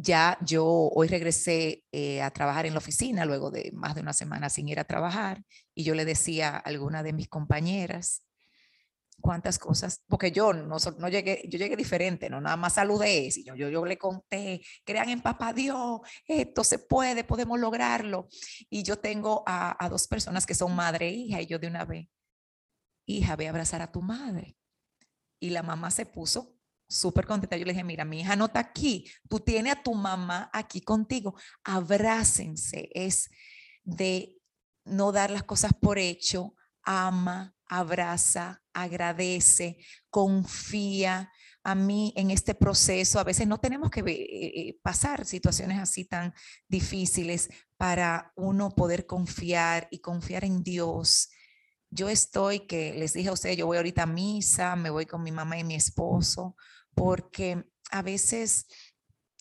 [0.00, 4.12] ya yo hoy regresé eh, a trabajar en la oficina luego de más de una
[4.12, 5.42] semana sin ir a trabajar
[5.74, 8.22] y yo le decía a alguna de mis compañeras
[9.20, 13.68] cuántas cosas, porque yo no, llegué, yo llegué diferente, no nada más saludé, sino yo,
[13.68, 18.28] yo le conté, crean en papá Dios, esto se puede, podemos lograrlo.
[18.68, 21.84] Y yo tengo a, dos personas que son madre e hija y yo de una
[21.84, 22.08] vez,
[23.06, 24.56] hija, ve abrazar a tu madre.
[25.38, 26.56] Y la mamá se puso
[26.90, 27.56] súper contenta.
[27.56, 30.80] Yo le dije, mira, mi hija no está aquí, tú tienes a tu mamá aquí
[30.82, 33.30] contigo, abrácense, es
[33.84, 34.36] de
[34.84, 39.78] no dar las cosas por hecho, ama, abraza, agradece,
[40.10, 41.30] confía.
[41.62, 46.06] A mí en este proceso a veces no tenemos que eh, eh, pasar situaciones así
[46.06, 46.32] tan
[46.68, 51.28] difíciles para uno poder confiar y confiar en Dios.
[51.90, 55.22] Yo estoy, que les dije a ustedes, yo voy ahorita a misa, me voy con
[55.22, 56.56] mi mamá y mi esposo,
[57.00, 58.66] porque a veces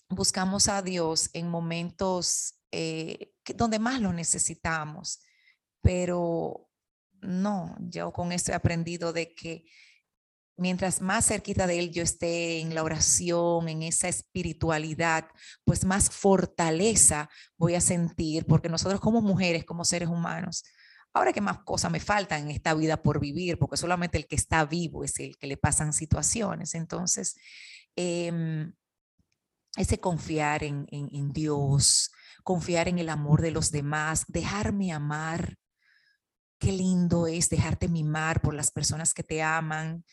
[0.08, 5.20] buscamos a Dios en momentos eh, donde más lo necesitamos,
[5.82, 6.70] pero
[7.20, 9.66] no, yo con esto he aprendido de que
[10.56, 15.28] mientras más cerquita de Él yo esté en la oración, en esa espiritualidad,
[15.66, 20.64] pues más fortaleza voy a sentir, porque nosotros como mujeres, como seres humanos,
[21.14, 24.36] ahora que más cosas me faltan en esta vida por vivir, porque solamente el que
[24.36, 26.76] está vivo es el que le pasan situaciones.
[26.76, 27.36] Entonces,
[27.96, 28.74] em,
[29.76, 32.12] ese confiar en, en, Dios,
[32.44, 35.58] confiar en el amor de los demás, dejarme amar.
[36.60, 40.04] Qué lindo es dejarte mimar por las personas que te aman,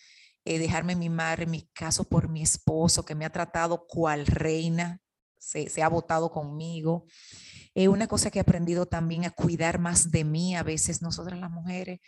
[0.45, 5.01] eh, dejarme mimar en mi caso por mi esposo que me ha tratado cual reina,
[5.47, 7.07] se, ha votado conmigo.
[7.75, 11.39] Es una cosa que he aprendido también a cuidar más de mí, a veces nosotras
[11.39, 12.01] las mujeres,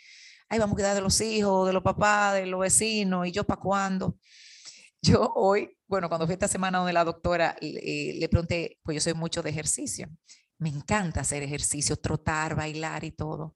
[0.49, 3.43] ay, vamos a cuidar de los hijos, de los papás, de los vecinos, y yo
[3.45, 4.17] para cuándo.
[5.01, 9.13] Yo hoy, bueno, cuando fui esta semana donde la doctora, le, pregunté, pues yo soy
[9.13, 10.09] mucho de ejercicio,
[10.57, 13.55] me encanta hacer ejercicio, trotar, bailar y todo.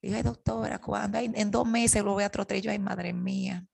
[0.00, 1.18] Y dije, doctora, ¿cuándo?
[1.18, 2.56] en dos meses lo voy a trotar.
[2.56, 3.66] Y yo, ay, madre mía.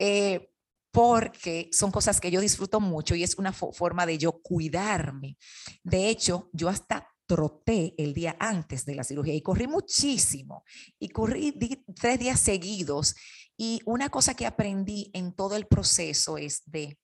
[0.00, 0.50] Eh,
[0.96, 5.36] porque son cosas que yo disfruto mucho y es una forma de yo cuidarme.
[5.84, 10.64] De hecho, yo hasta troté el día antes de la cirugía y corrí muchísimo
[10.98, 11.52] y corrí
[12.00, 13.14] tres días seguidos.
[13.58, 16.98] Y una cosa que aprendí en todo el proceso es de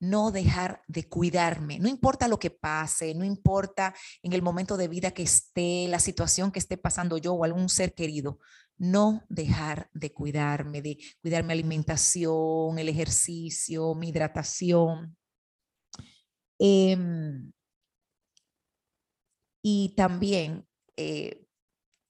[0.00, 1.78] no dejar de cuidarme.
[1.78, 5.98] No importa lo que pase, no importa en el momento de vida que esté, la
[5.98, 8.38] situación que esté pasando yo o algún ser querido,
[8.76, 15.16] no dejar de cuidarme, de cuidar mi alimentación, el ejercicio, mi hidratación.
[16.58, 17.52] Em,
[19.62, 21.44] y también eh,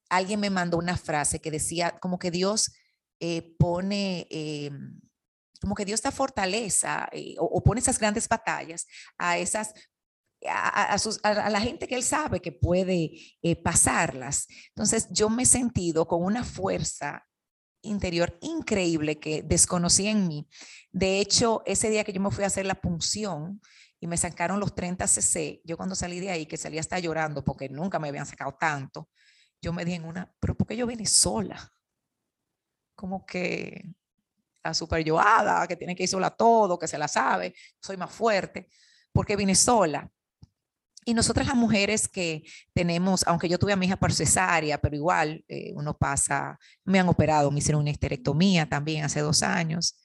[0.08, 2.72] alguien me mandó una frase que decía como que Dios
[3.20, 5.00] eh, pone, em,
[5.60, 8.86] como que Dios da fortaleza eh, o, pone esas grandes batallas
[9.18, 9.74] a esas
[10.46, 13.10] a, la gente que él sabe que puede
[13.42, 14.46] eh, pasarlas.
[14.68, 17.26] Entonces yo me he sentido con una fuerza
[17.82, 20.48] interior increíble que desconocí en mí.
[20.90, 23.60] De hecho, ese día que yo me fui a hacer la punción
[24.00, 27.44] y me sacaron los 30 cc, yo cuando salí de ahí, que salí hasta llorando
[27.44, 29.08] porque nunca me habían sacado tanto,
[29.60, 31.72] yo me di en una, pero porque yo vine sola?
[32.94, 33.92] Como que
[34.62, 38.10] la super yoada, que tiene que ir sola todo, que se la sabe, soy más
[38.10, 38.68] fuerte,
[39.12, 40.10] porque vine sola.
[41.04, 42.42] Y nosotras las mujeres que
[42.74, 47.00] tenemos, aunque yo tuve a mi hija por cesárea, pero igual eh, uno pasa, me
[47.00, 49.96] han operado, me hicieron una histerectomía también hace dos años.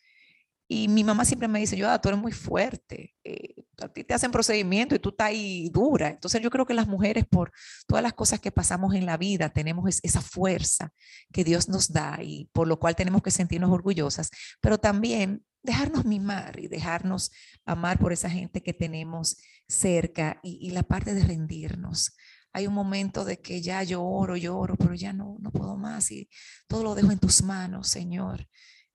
[0.74, 4.16] Y mi mamá siempre me dice, yo, tú eres muy fuerte, eh, a ti te
[4.16, 6.10] hacen procedimiento y tú estás ahí dura.
[6.10, 7.52] Entonces yo creo que las mujeres, por
[7.86, 10.92] todas las cosas que pasamos en la vida, tenemos esa fuerza
[11.32, 16.06] que Dios nos da y por lo cual tenemos que sentirnos orgullosas, pero también dejarnos
[16.06, 17.32] mimar y dejarnos
[17.66, 22.16] amar por esa gente que tenemos cerca y, la parte de rendirnos.
[22.52, 26.28] Hay un momento de que ya lloro, lloro, pero ya no, no puedo más y
[26.68, 28.48] todo lo dejo en tus manos, Señor.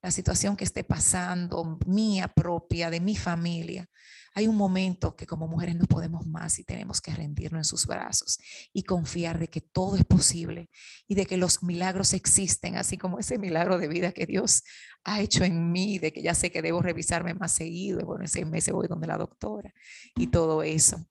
[0.02, 3.88] La situación que esté pasando, mía propia, de mi familia.
[4.34, 7.86] Hay un momento que como mujeres no podemos más y tenemos que rendirnos en sus
[7.86, 8.38] brazos
[8.72, 10.70] y confiar de que todo es posible
[11.08, 14.62] y de que los milagros existen, así como ese milagro de vida que Dios
[15.02, 18.04] ha hecho en mí, de que ya sé que debo revisarme más seguido.
[18.04, 19.72] Bueno, en seis meses voy donde la doctora
[20.14, 21.04] y todo eso.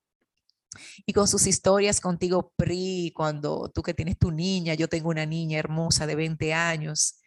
[1.06, 5.26] Y con sus historias contigo, Pri, cuando tú que tienes tu niña, yo tengo una
[5.26, 7.20] niña hermosa de 20 años,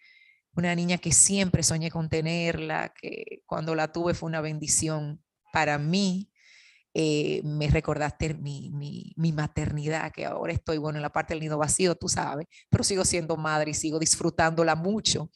[0.55, 5.23] una niña que siempre soñé con tenerla, que cuando la tuve fue una bendición
[5.53, 6.31] para mí.
[6.93, 8.69] Eh, me recordaste mi,
[9.17, 12.83] mi, maternidad, que ahora estoy, bueno, en la parte del nido vacío, tú sabes, pero
[12.83, 15.31] sigo siendo madre y sigo disfrutándola mucho.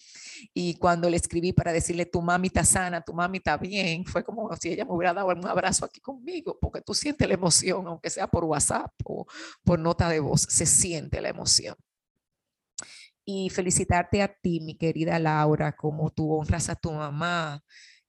[0.53, 4.25] Y cuando le escribí para decirle, tu mami está sana, tu mami está bien, fue
[4.25, 7.87] como si ella me hubiera dado un abrazo aquí conmigo, porque tú sientes la emoción,
[7.87, 9.27] aunque sea por WhatsApp o
[9.62, 11.77] por nota de voz, se siente la emoción
[13.25, 17.62] y felicitarte a ti, mi querida Laura, como tú honras a tu mamá,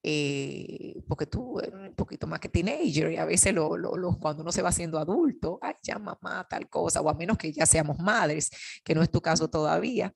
[0.08, 4.44] eh, porque tú eres un poquito más que teenager y a veces lo, lo, cuando
[4.44, 7.66] uno se va haciendo adulto, ay, ya mamá, tal cosa, o a menos que ya
[7.66, 8.52] seamos madres,
[8.84, 10.14] que no es tu caso todavía.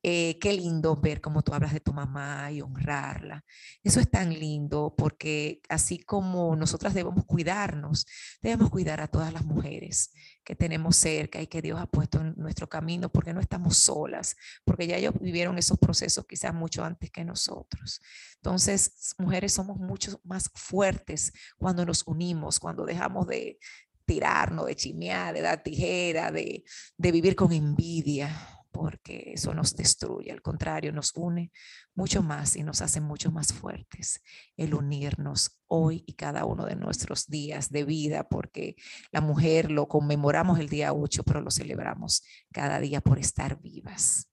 [0.00, 3.44] Eh, qué lindo ver cómo tú hablas de tu mamá y honrarla.
[3.82, 8.06] Eso es tan lindo porque así como nosotras debemos cuidarnos,
[8.42, 10.12] debemos cuidar a todas las mujeres
[10.44, 14.36] que tenemos cerca y que Dios ha puesto en nuestro camino, porque no estamos solas,
[14.64, 18.00] porque ya ellos vivieron esos procesos quizás mucho antes que nosotros.
[18.36, 23.58] Entonces, mujeres somos mucho más fuertes cuando nos unimos, cuando dejamos de
[24.04, 26.64] tirarnos, de chimear, de dar tijera, de,
[26.96, 31.52] de vivir con envidia porque eso nos destruye, al contrario, nos une
[31.94, 34.20] mucho más y nos hace mucho más fuertes
[34.56, 38.74] el unirnos hoy y cada uno de nuestros días de vida, porque
[39.10, 44.30] la mujer lo conmemoramos el día 8, pero lo celebramos cada día por estar vivas.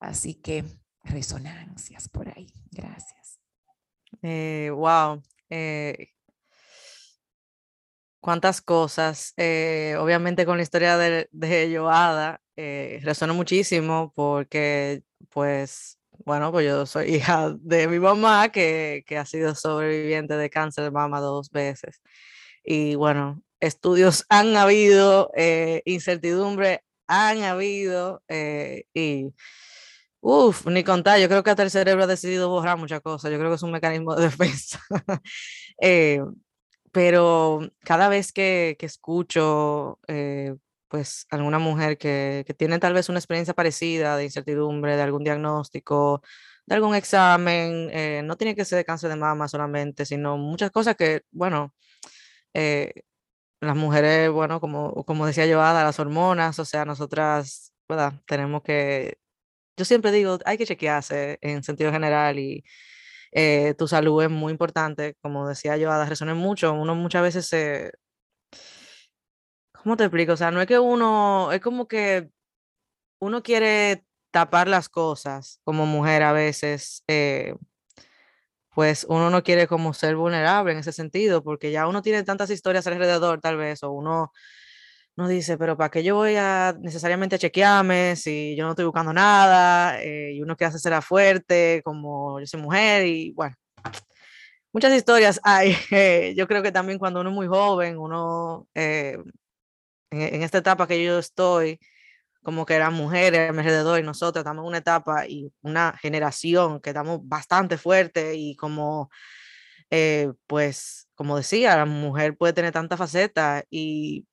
[0.00, 0.64] Así que
[1.04, 2.52] resonancias por ahí.
[2.70, 3.40] Gracias.
[4.22, 5.22] Eh, wow.
[5.48, 6.08] Eh,
[8.20, 9.32] cuántas cosas.
[9.36, 16.66] Eh, obviamente con la historia de, de Joada, eh, resuena muchísimo porque, pues, bueno, pues
[16.66, 21.20] yo soy hija de mi mamá que, que ha sido sobreviviente de cáncer de mama
[21.20, 22.02] dos veces.
[22.62, 29.32] Y bueno, estudios han habido, eh, incertidumbre han habido eh, y,
[30.20, 33.38] uff, ni contar, yo creo que hasta el cerebro ha decidido borrar muchas cosas, yo
[33.38, 34.80] creo que es un mecanismo de defensa.
[36.92, 40.56] pero cada vez que, que escucho eh,
[40.90, 45.24] pues alguna mujer que, que, tiene tal vez una experiencia parecida de incertidumbre, de algún
[45.24, 46.22] diagnóstico,
[46.66, 50.70] de algún examen, eh, no tiene que ser de cáncer de mama solamente, sino muchas
[50.70, 51.74] cosas que, bueno,
[52.54, 52.92] eh,
[53.60, 58.14] las mujeres, bueno, como, como decía Joada, las hormonas, o sea, nosotras, ¿verdad?
[58.26, 59.18] Tenemos que,
[59.76, 62.64] yo siempre digo, hay que chequearse en sentido general y
[63.32, 67.92] eh, tu salud es muy importante, como decía Joada, resuena mucho, uno muchas veces se...
[69.82, 70.32] ¿Cómo te explico?
[70.34, 72.28] O sea, no es que uno, es como que
[73.20, 77.54] uno quiere tapar las cosas como mujer a veces, eh,
[78.74, 82.50] pues uno no quiere como ser vulnerable en ese sentido, porque ya uno tiene tantas
[82.50, 84.32] historias alrededor tal vez, o uno
[85.16, 89.12] no dice, pero ¿para qué yo voy a necesariamente chequearme si yo no estoy buscando
[89.12, 90.02] nada?
[90.02, 93.56] Eh, y uno que hace será fuerte, como yo soy mujer, y bueno,
[94.72, 95.74] muchas historias hay.
[95.90, 98.68] Eh, yo creo que también cuando uno es muy joven, uno,
[100.10, 101.80] en, en, esta etapa que yo estoy,
[102.42, 106.90] como que eran mujeres alrededor y nosotros estamos en una etapa y una generación que
[106.90, 109.10] estamos bastante fuerte y como,
[109.90, 114.26] eh, pues, como decía, la mujer puede tener tantas facetas y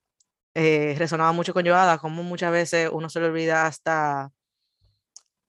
[0.55, 4.32] eh, resonaba mucho con Joada, como muchas veces uno se le olvida hasta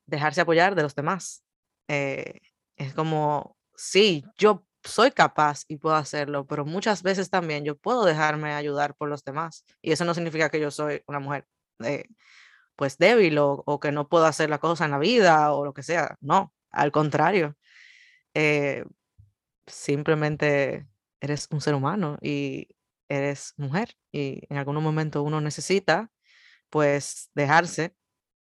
[0.06, 1.44] dejarse apoyar de los demás.
[1.88, 2.40] Eh,
[2.76, 8.04] es como, sí, yo soy capaz y puedo hacerlo, pero muchas veces también yo puedo
[8.04, 9.64] dejarme ayudar por los demás.
[9.82, 11.46] Y eso no significa que yo soy una mujer
[12.76, 15.82] pues débil o, que no puedo hacer la cosa en la vida o lo que
[15.82, 16.16] sea.
[16.20, 17.56] No, al contrario.
[18.34, 18.84] Eh,
[19.66, 20.86] simplemente
[21.20, 22.68] eres un ser humano y
[23.08, 26.10] eres mujer y en algún momento uno necesita
[26.70, 27.94] pues dejarse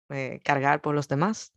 [0.09, 1.52] eh, cargar por los demás.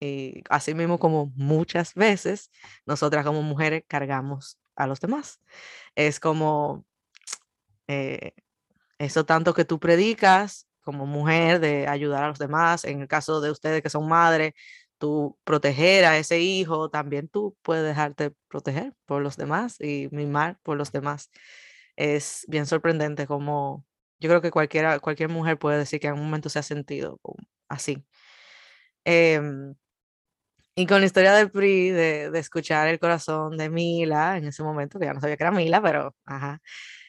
[0.00, 2.50] Y así mismo como muchas veces
[2.86, 5.40] nosotras como mujeres cargamos a los demás.
[5.94, 6.86] Es como
[7.88, 8.32] eh,
[8.98, 12.84] eso tanto que tú predicas como mujer de ayudar a los demás.
[12.84, 14.54] En el caso de ustedes que son madres,
[14.98, 20.58] tú proteger a ese hijo, también tú puedes dejarte proteger por los demás y mimar
[20.62, 21.30] por los demás.
[21.96, 23.84] Es bien sorprendente como
[24.20, 27.20] yo creo que cualquiera, cualquier mujer puede decir que en un momento se ha sentido
[27.68, 28.04] así.
[29.04, 29.74] Em,
[30.74, 34.62] y con la historia del PRI, de, de, escuchar el corazón de Mila en ese
[34.62, 36.60] momento, que ya no sabía que era Mila, pero ajá,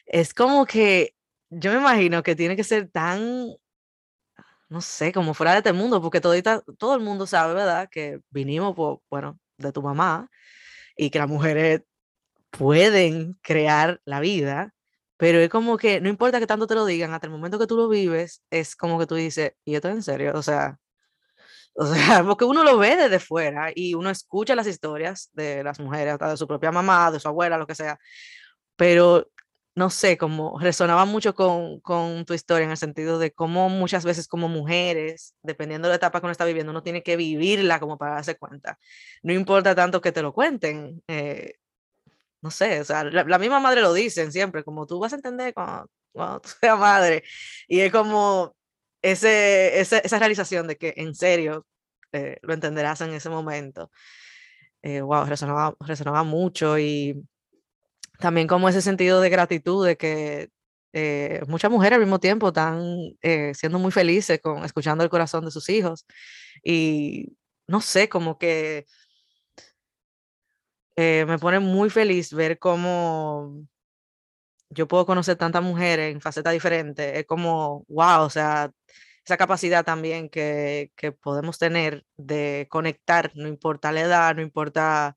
[0.06, 1.14] es como que
[1.50, 3.56] yo me imagino que tiene que ser tan
[4.72, 6.34] no sé, como fuera de este mundo, porque todo,
[6.78, 7.88] todo el mundo sabe, ¿verdad?
[7.90, 10.30] Que vinimos, por, bueno, de tu mamá
[10.96, 11.82] y que las mujeres
[12.50, 14.74] pueden crear la vida,
[15.18, 17.66] pero es como que no importa que tanto te lo digan, hasta el momento que
[17.66, 20.32] tú lo vives, es como que tú dices, ¿y esto es en serio?
[20.34, 20.78] O sea,
[21.74, 25.80] o sea, porque uno lo ve desde fuera y uno escucha las historias de las
[25.80, 27.98] mujeres, hasta de su propia mamá, de su abuela, lo que sea,
[28.76, 29.28] pero
[29.74, 34.04] no sé, como resonaba mucho con, con, tu historia en el sentido de cómo muchas
[34.04, 37.80] veces como mujeres, dependiendo de la etapa que uno está viviendo, uno tiene que vivirla
[37.80, 38.78] como para darse cuenta.
[39.22, 41.02] No importa tanto que te lo cuenten.
[41.08, 41.54] Eh,
[42.42, 45.54] no sé, o sea, la, misma madre lo dicen siempre, como tú vas a entender
[45.54, 47.24] cuando, cuando tú seas madre.
[47.68, 48.54] Y es como
[49.02, 51.66] ese, esa realización de que en serio
[52.12, 53.90] eh, lo entenderás en ese momento.
[54.82, 57.22] Eh, wow, resonaba, resonaba mucho y
[58.18, 60.50] también como ese sentido de gratitud de que
[60.92, 62.82] eh, muchas mujeres al mismo tiempo están
[63.22, 66.06] eh, siendo muy felices con escuchando el corazón de sus hijos
[66.62, 67.36] y
[67.66, 68.86] no sé, como que
[70.96, 73.66] eh, me pone muy feliz ver cómo
[74.72, 77.18] yo puedo conocer tantas mujeres en facetas diferentes.
[77.18, 78.70] Es como, wow, o sea,
[79.24, 85.16] esa capacidad también que, que podemos tener de conectar, no importa la edad, no importa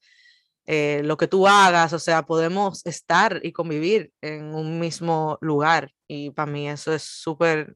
[0.68, 5.92] eh, lo que tú hagas, o sea, podemos estar y convivir en un mismo lugar
[6.08, 7.76] y para mí eso es súper,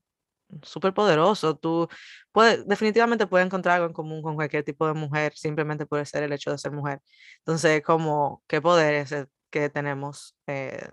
[0.63, 1.55] súper poderoso.
[1.55, 1.87] Tú
[2.31, 6.23] puedes, definitivamente puedes encontrar algo en común con cualquier tipo de mujer, simplemente por ser
[6.23, 7.01] el hecho de ser mujer.
[7.39, 10.89] Entonces, como, qué poder es el que tenemos, eh,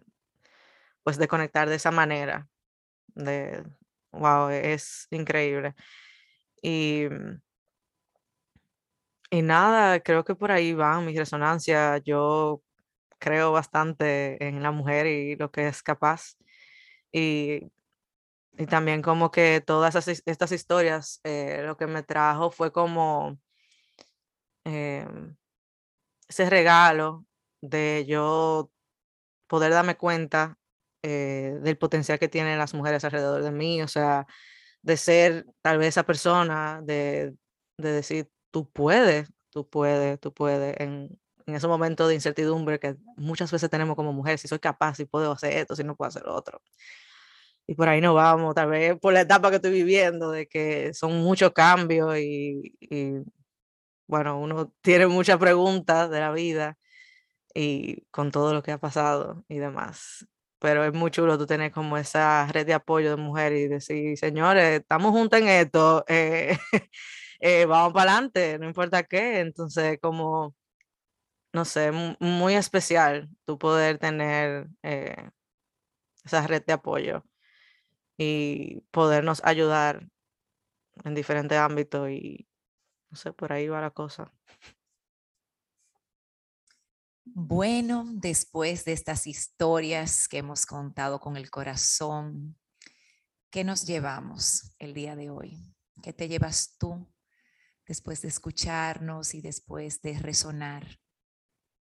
[1.07, 2.49] pues, de conectar de esa manera,
[3.15, 3.65] de,
[4.13, 5.75] wow, es increíble.
[6.63, 7.41] Y mm,
[9.31, 12.03] y nada, creo que por ahí van mis resonancias.
[12.05, 12.63] Yo
[13.19, 16.37] creo bastante en la mujer y lo que es capaz.
[17.13, 17.73] Y,
[18.59, 23.39] y también como que todas estas historias, eh, lo que me trajo fue como
[24.65, 25.37] em,
[26.29, 27.27] ese regalo
[27.63, 28.71] de yo
[29.49, 30.59] poder darme cuenta
[31.09, 34.27] eh, del potencial que tienen las mujeres alrededor de mí, o sea,
[34.83, 37.33] de ser tal vez esa persona, de,
[37.79, 42.97] de decir, tú puedes, tú puedes, tú puedes, en, en esos momentos de incertidumbre que
[43.17, 46.09] muchas veces tenemos como mujeres, si soy capaz, si puedo hacer esto, si no puedo
[46.09, 46.61] hacer otro.
[47.69, 50.93] Y por ahí no vamos, tal vez por la etapa que estoy viviendo, de que
[50.93, 53.13] son muchos cambios y, y
[54.09, 56.79] bueno, uno tiene muchas preguntas de la vida
[57.55, 60.27] y con todo lo que ha pasado y demás.
[60.59, 64.19] Pero es muy chulo tú tener como esa red de apoyo de mujeres y decir,
[64.19, 66.57] señores, estamos juntos en esto, eh,
[67.41, 69.41] eh, vamos para adelante, no importa qué.
[69.41, 70.55] Entonces, como,
[71.53, 75.31] no sé, muy especial tu poder tener eh,
[76.25, 77.25] esa red de apoyo
[78.19, 80.09] y podernos ayudar
[81.05, 82.49] en diferentes ámbitos y,
[83.11, 84.33] no sé, por ahí va la cosa.
[87.29, 92.57] Bueno, después de estas historias que hemos contado con el corazón,
[93.51, 95.75] ¿qué nos llevamos el día de hoy?
[96.03, 97.13] ¿Qué te llevas tú
[97.85, 101.01] después de escucharnos y después de resonar?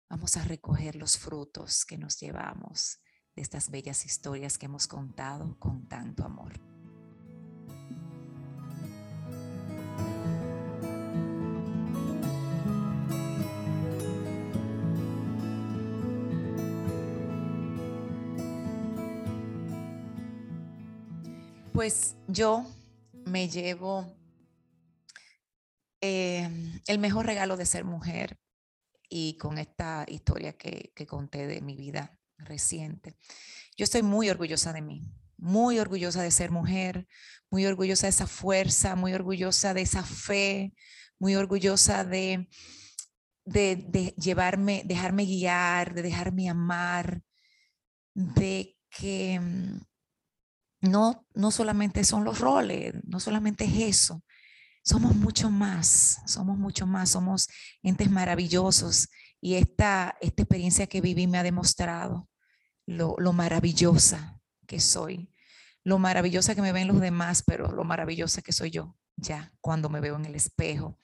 [0.09, 2.99] Vamos a recoger los frutos que nos llevamos
[3.35, 6.76] de estas bellas historias que hemos contado con tanto amor.
[21.77, 22.65] Pues yo
[23.27, 24.11] me llevo
[26.01, 28.39] em, el mejor regalo de ser mujer
[29.07, 33.15] y con esta historia que, que conté de mi vida reciente.
[33.77, 35.03] Yo estoy muy orgullosa de mí,
[35.37, 37.07] muy orgullosa de ser mujer,
[37.51, 40.73] muy orgullosa de esa fuerza, muy orgullosa de esa fe,
[41.19, 42.49] muy orgullosa de,
[43.45, 47.21] de, de llevarme, dejarme guiar, de dejarme amar,
[48.15, 49.79] de que mm,
[50.87, 54.23] no, no solamente son los roles, no solamente es eso,
[54.83, 57.47] somos mucho más, somos mucho más, somos
[57.83, 59.09] entes maravillosos
[59.41, 62.29] y esta, esta experiencia que viví me ha demostrado
[62.85, 65.31] lo, lo maravillosa que soy,
[65.83, 69.89] lo maravillosa que me ven los demás, pero lo maravillosa que soy yo ya cuando
[69.89, 70.99] me veo en el espejo.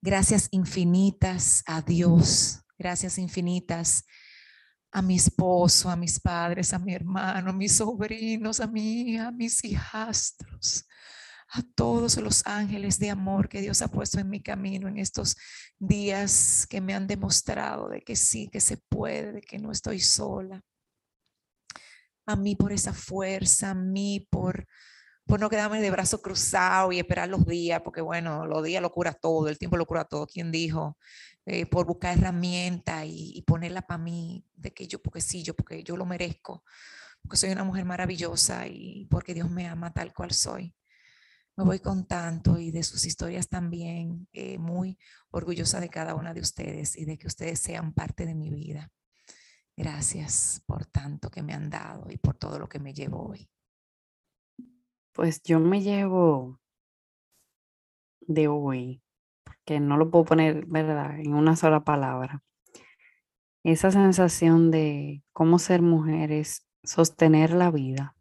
[0.00, 4.04] Gracias infinitas a Dios, gracias infinitas
[4.90, 9.32] a mi esposo, a mis padres, a mi hermano, a mis sobrinos, a hija, a
[9.32, 10.86] mis hijastros,
[11.50, 15.36] a todos los ángeles de amor que Dios ha puesto en mi camino en estos
[15.78, 20.00] días que me han demostrado de que sí, que se puede, de que no estoy
[20.00, 20.62] sola.
[22.26, 24.66] A mí por esa fuerza, a mí por
[25.28, 28.90] por no quedarme de brazo cruzado y esperar los días, porque bueno, los días lo
[28.90, 30.26] cura todo, el tiempo lo cura todo.
[30.26, 30.96] ¿Quién dijo?
[31.44, 35.84] Eh, por buscar herramientas y, ponerla para mí, de que yo, porque sí, yo, porque
[35.84, 36.64] yo lo merezco,
[37.22, 40.74] porque soy una mujer maravillosa y porque Dios me ama tal cual soy.
[41.56, 44.98] Me voy con tanto y de sus historias también, eh, muy
[45.30, 48.90] orgullosa de cada una de ustedes y de que ustedes sean parte de mi vida.
[49.76, 53.48] Gracias por tanto que me han dado y por todo lo que me llevo hoy.
[55.18, 56.60] Pues yo me llevo
[58.20, 59.02] de hoy
[59.64, 62.44] que no lo puedo poner, ¿verdad?, en una sola palabra.
[63.64, 68.14] Esa sensación de cómo ser mujer es sostener la vida,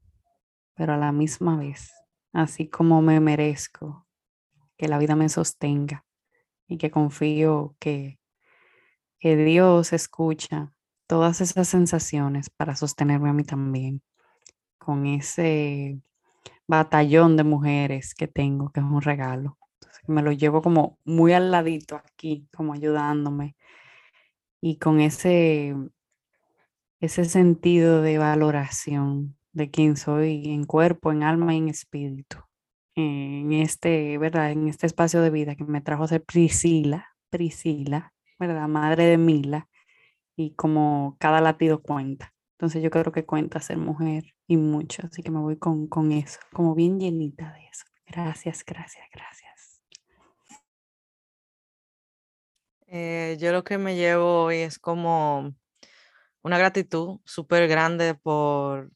[0.73, 1.93] pero a la misma vez,
[2.33, 4.07] así como me merezco
[4.75, 6.03] que la vida me sostenga
[6.67, 8.19] y que confío que,
[9.19, 10.73] que Dios escucha
[11.05, 14.01] todas esas sensaciones para sostenerme a mí también,
[14.79, 16.01] con ese
[16.67, 19.57] batallón de mujeres que tengo, que es un regalo
[20.07, 23.55] me lo llevo como muy al ladito aquí, como ayudándome.
[24.61, 25.75] Y con ese,
[26.99, 32.37] ese sentido de valoración de quién soy en cuerpo, en alma y en espíritu.
[32.95, 34.51] En este, ¿verdad?
[34.51, 38.67] En este espacio de vida que me trajo a ser Priscila, Priscila, ¿verdad?
[38.67, 39.69] Madre de Mila.
[40.35, 42.33] Y como cada latido cuenta.
[42.57, 45.03] Entonces yo creo que cuenta ser mujer y mucho.
[45.05, 47.85] Así que me voy con, con eso, como bien llenita de eso.
[48.07, 49.81] Gracias, gracias, gracias.
[52.87, 55.53] Eh, yo lo que me llevo hoy es como
[56.41, 58.89] una gratitud súper grande por,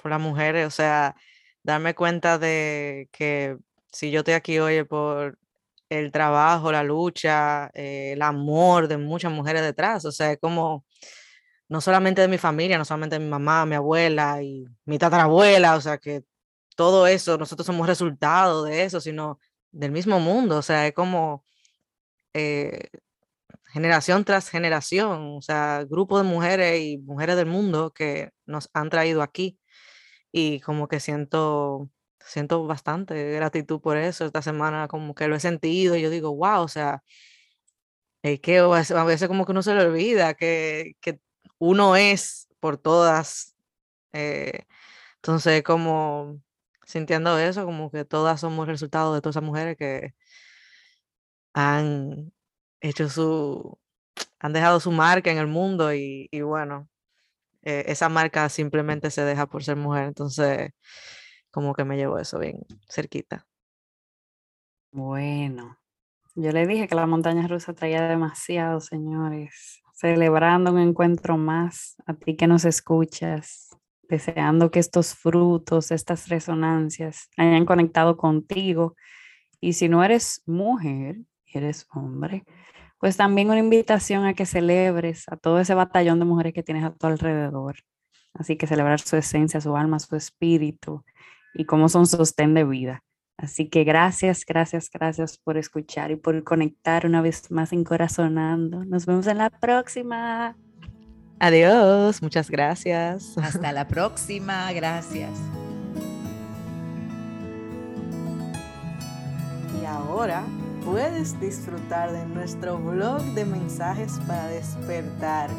[0.00, 1.16] por las mujeres, o sea,
[1.64, 3.56] darme cuenta de que
[3.90, 5.38] si yo estoy aquí hoy por
[5.88, 10.85] el trabajo, la lucha, eh, el amor de muchas mujeres detrás, o sea, es como
[11.68, 15.76] no solamente de mi familia, no solamente de mi mamá, mi abuela y mi tatarabuela,
[15.76, 16.24] o sea, que
[16.76, 19.40] todo eso, nosotros somos resultado de eso, sino
[19.72, 21.44] del mismo mundo, o sea, es como
[22.34, 22.90] eh,
[23.72, 28.90] generación tras generación, o sea, grupo de mujeres y mujeres del mundo que nos han
[28.90, 29.58] traído aquí
[30.32, 31.90] y como que siento,
[32.20, 34.26] siento bastante gratitud por eso.
[34.26, 37.02] Esta semana como que lo he sentido y yo digo, wow, o sea,
[38.22, 41.20] es que a veces como que uno se le olvida que, que
[41.58, 43.56] uno es por todas.
[44.12, 44.66] Eh,
[45.16, 46.40] entonces, como
[46.86, 50.14] sintiendo eso, como que todas somos resultado de todas esas mujeres que
[51.54, 52.32] han
[52.80, 53.78] hecho su,
[54.40, 56.88] han dejado su marca en el mundo y, bueno,
[57.62, 60.04] eh, esa marca simplemente se deja por ser mujer.
[60.04, 60.72] Entonces,
[61.50, 63.46] como que me llevo eso bien cerquita.
[64.92, 65.78] Bueno,
[66.36, 69.82] yo le dije que la montaña rusa traía demasiado, señores.
[69.96, 73.70] Celebrando un encuentro más, a ti que nos escuchas,
[74.02, 78.94] deseando que estos frutos, estas resonancias hayan conectado contigo.
[79.58, 81.16] Y si no eres mujer,
[81.46, 82.44] eres hombre,
[82.98, 86.84] pues también una invitación a que celebres a todo ese batallón de mujeres que tienes
[86.84, 87.76] a tu alrededor.
[88.34, 91.04] Así que celebrar su esencia, su alma, su espíritu
[91.54, 93.02] y cómo son sostén de vida.
[93.38, 98.84] Así que gracias, gracias, gracias por escuchar y por conectar una vez más en Corazonando.
[98.84, 100.56] Nos vemos en la próxima.
[101.38, 103.36] Adiós, muchas gracias.
[103.36, 105.30] Hasta la próxima, gracias.
[109.82, 110.42] Y ahora
[110.82, 115.50] puedes disfrutar de nuestro blog de mensajes para despertar,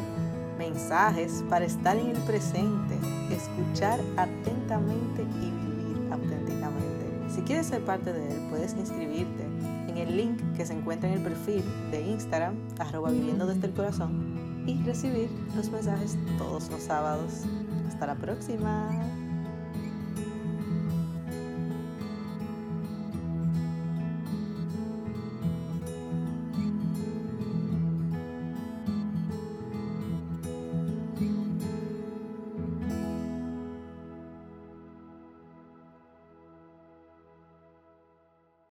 [0.58, 2.98] mensajes para estar en el presente,
[3.30, 5.57] escuchar atentamente y.
[7.38, 9.44] Si quieres ser parte de él, puedes inscribirte
[9.86, 11.62] en el link que se encuentra en el perfil
[11.92, 17.44] de Instagram, arroba viviendo desde el corazón, y recibir los mensajes todos los sábados.
[17.86, 18.90] Hasta la próxima.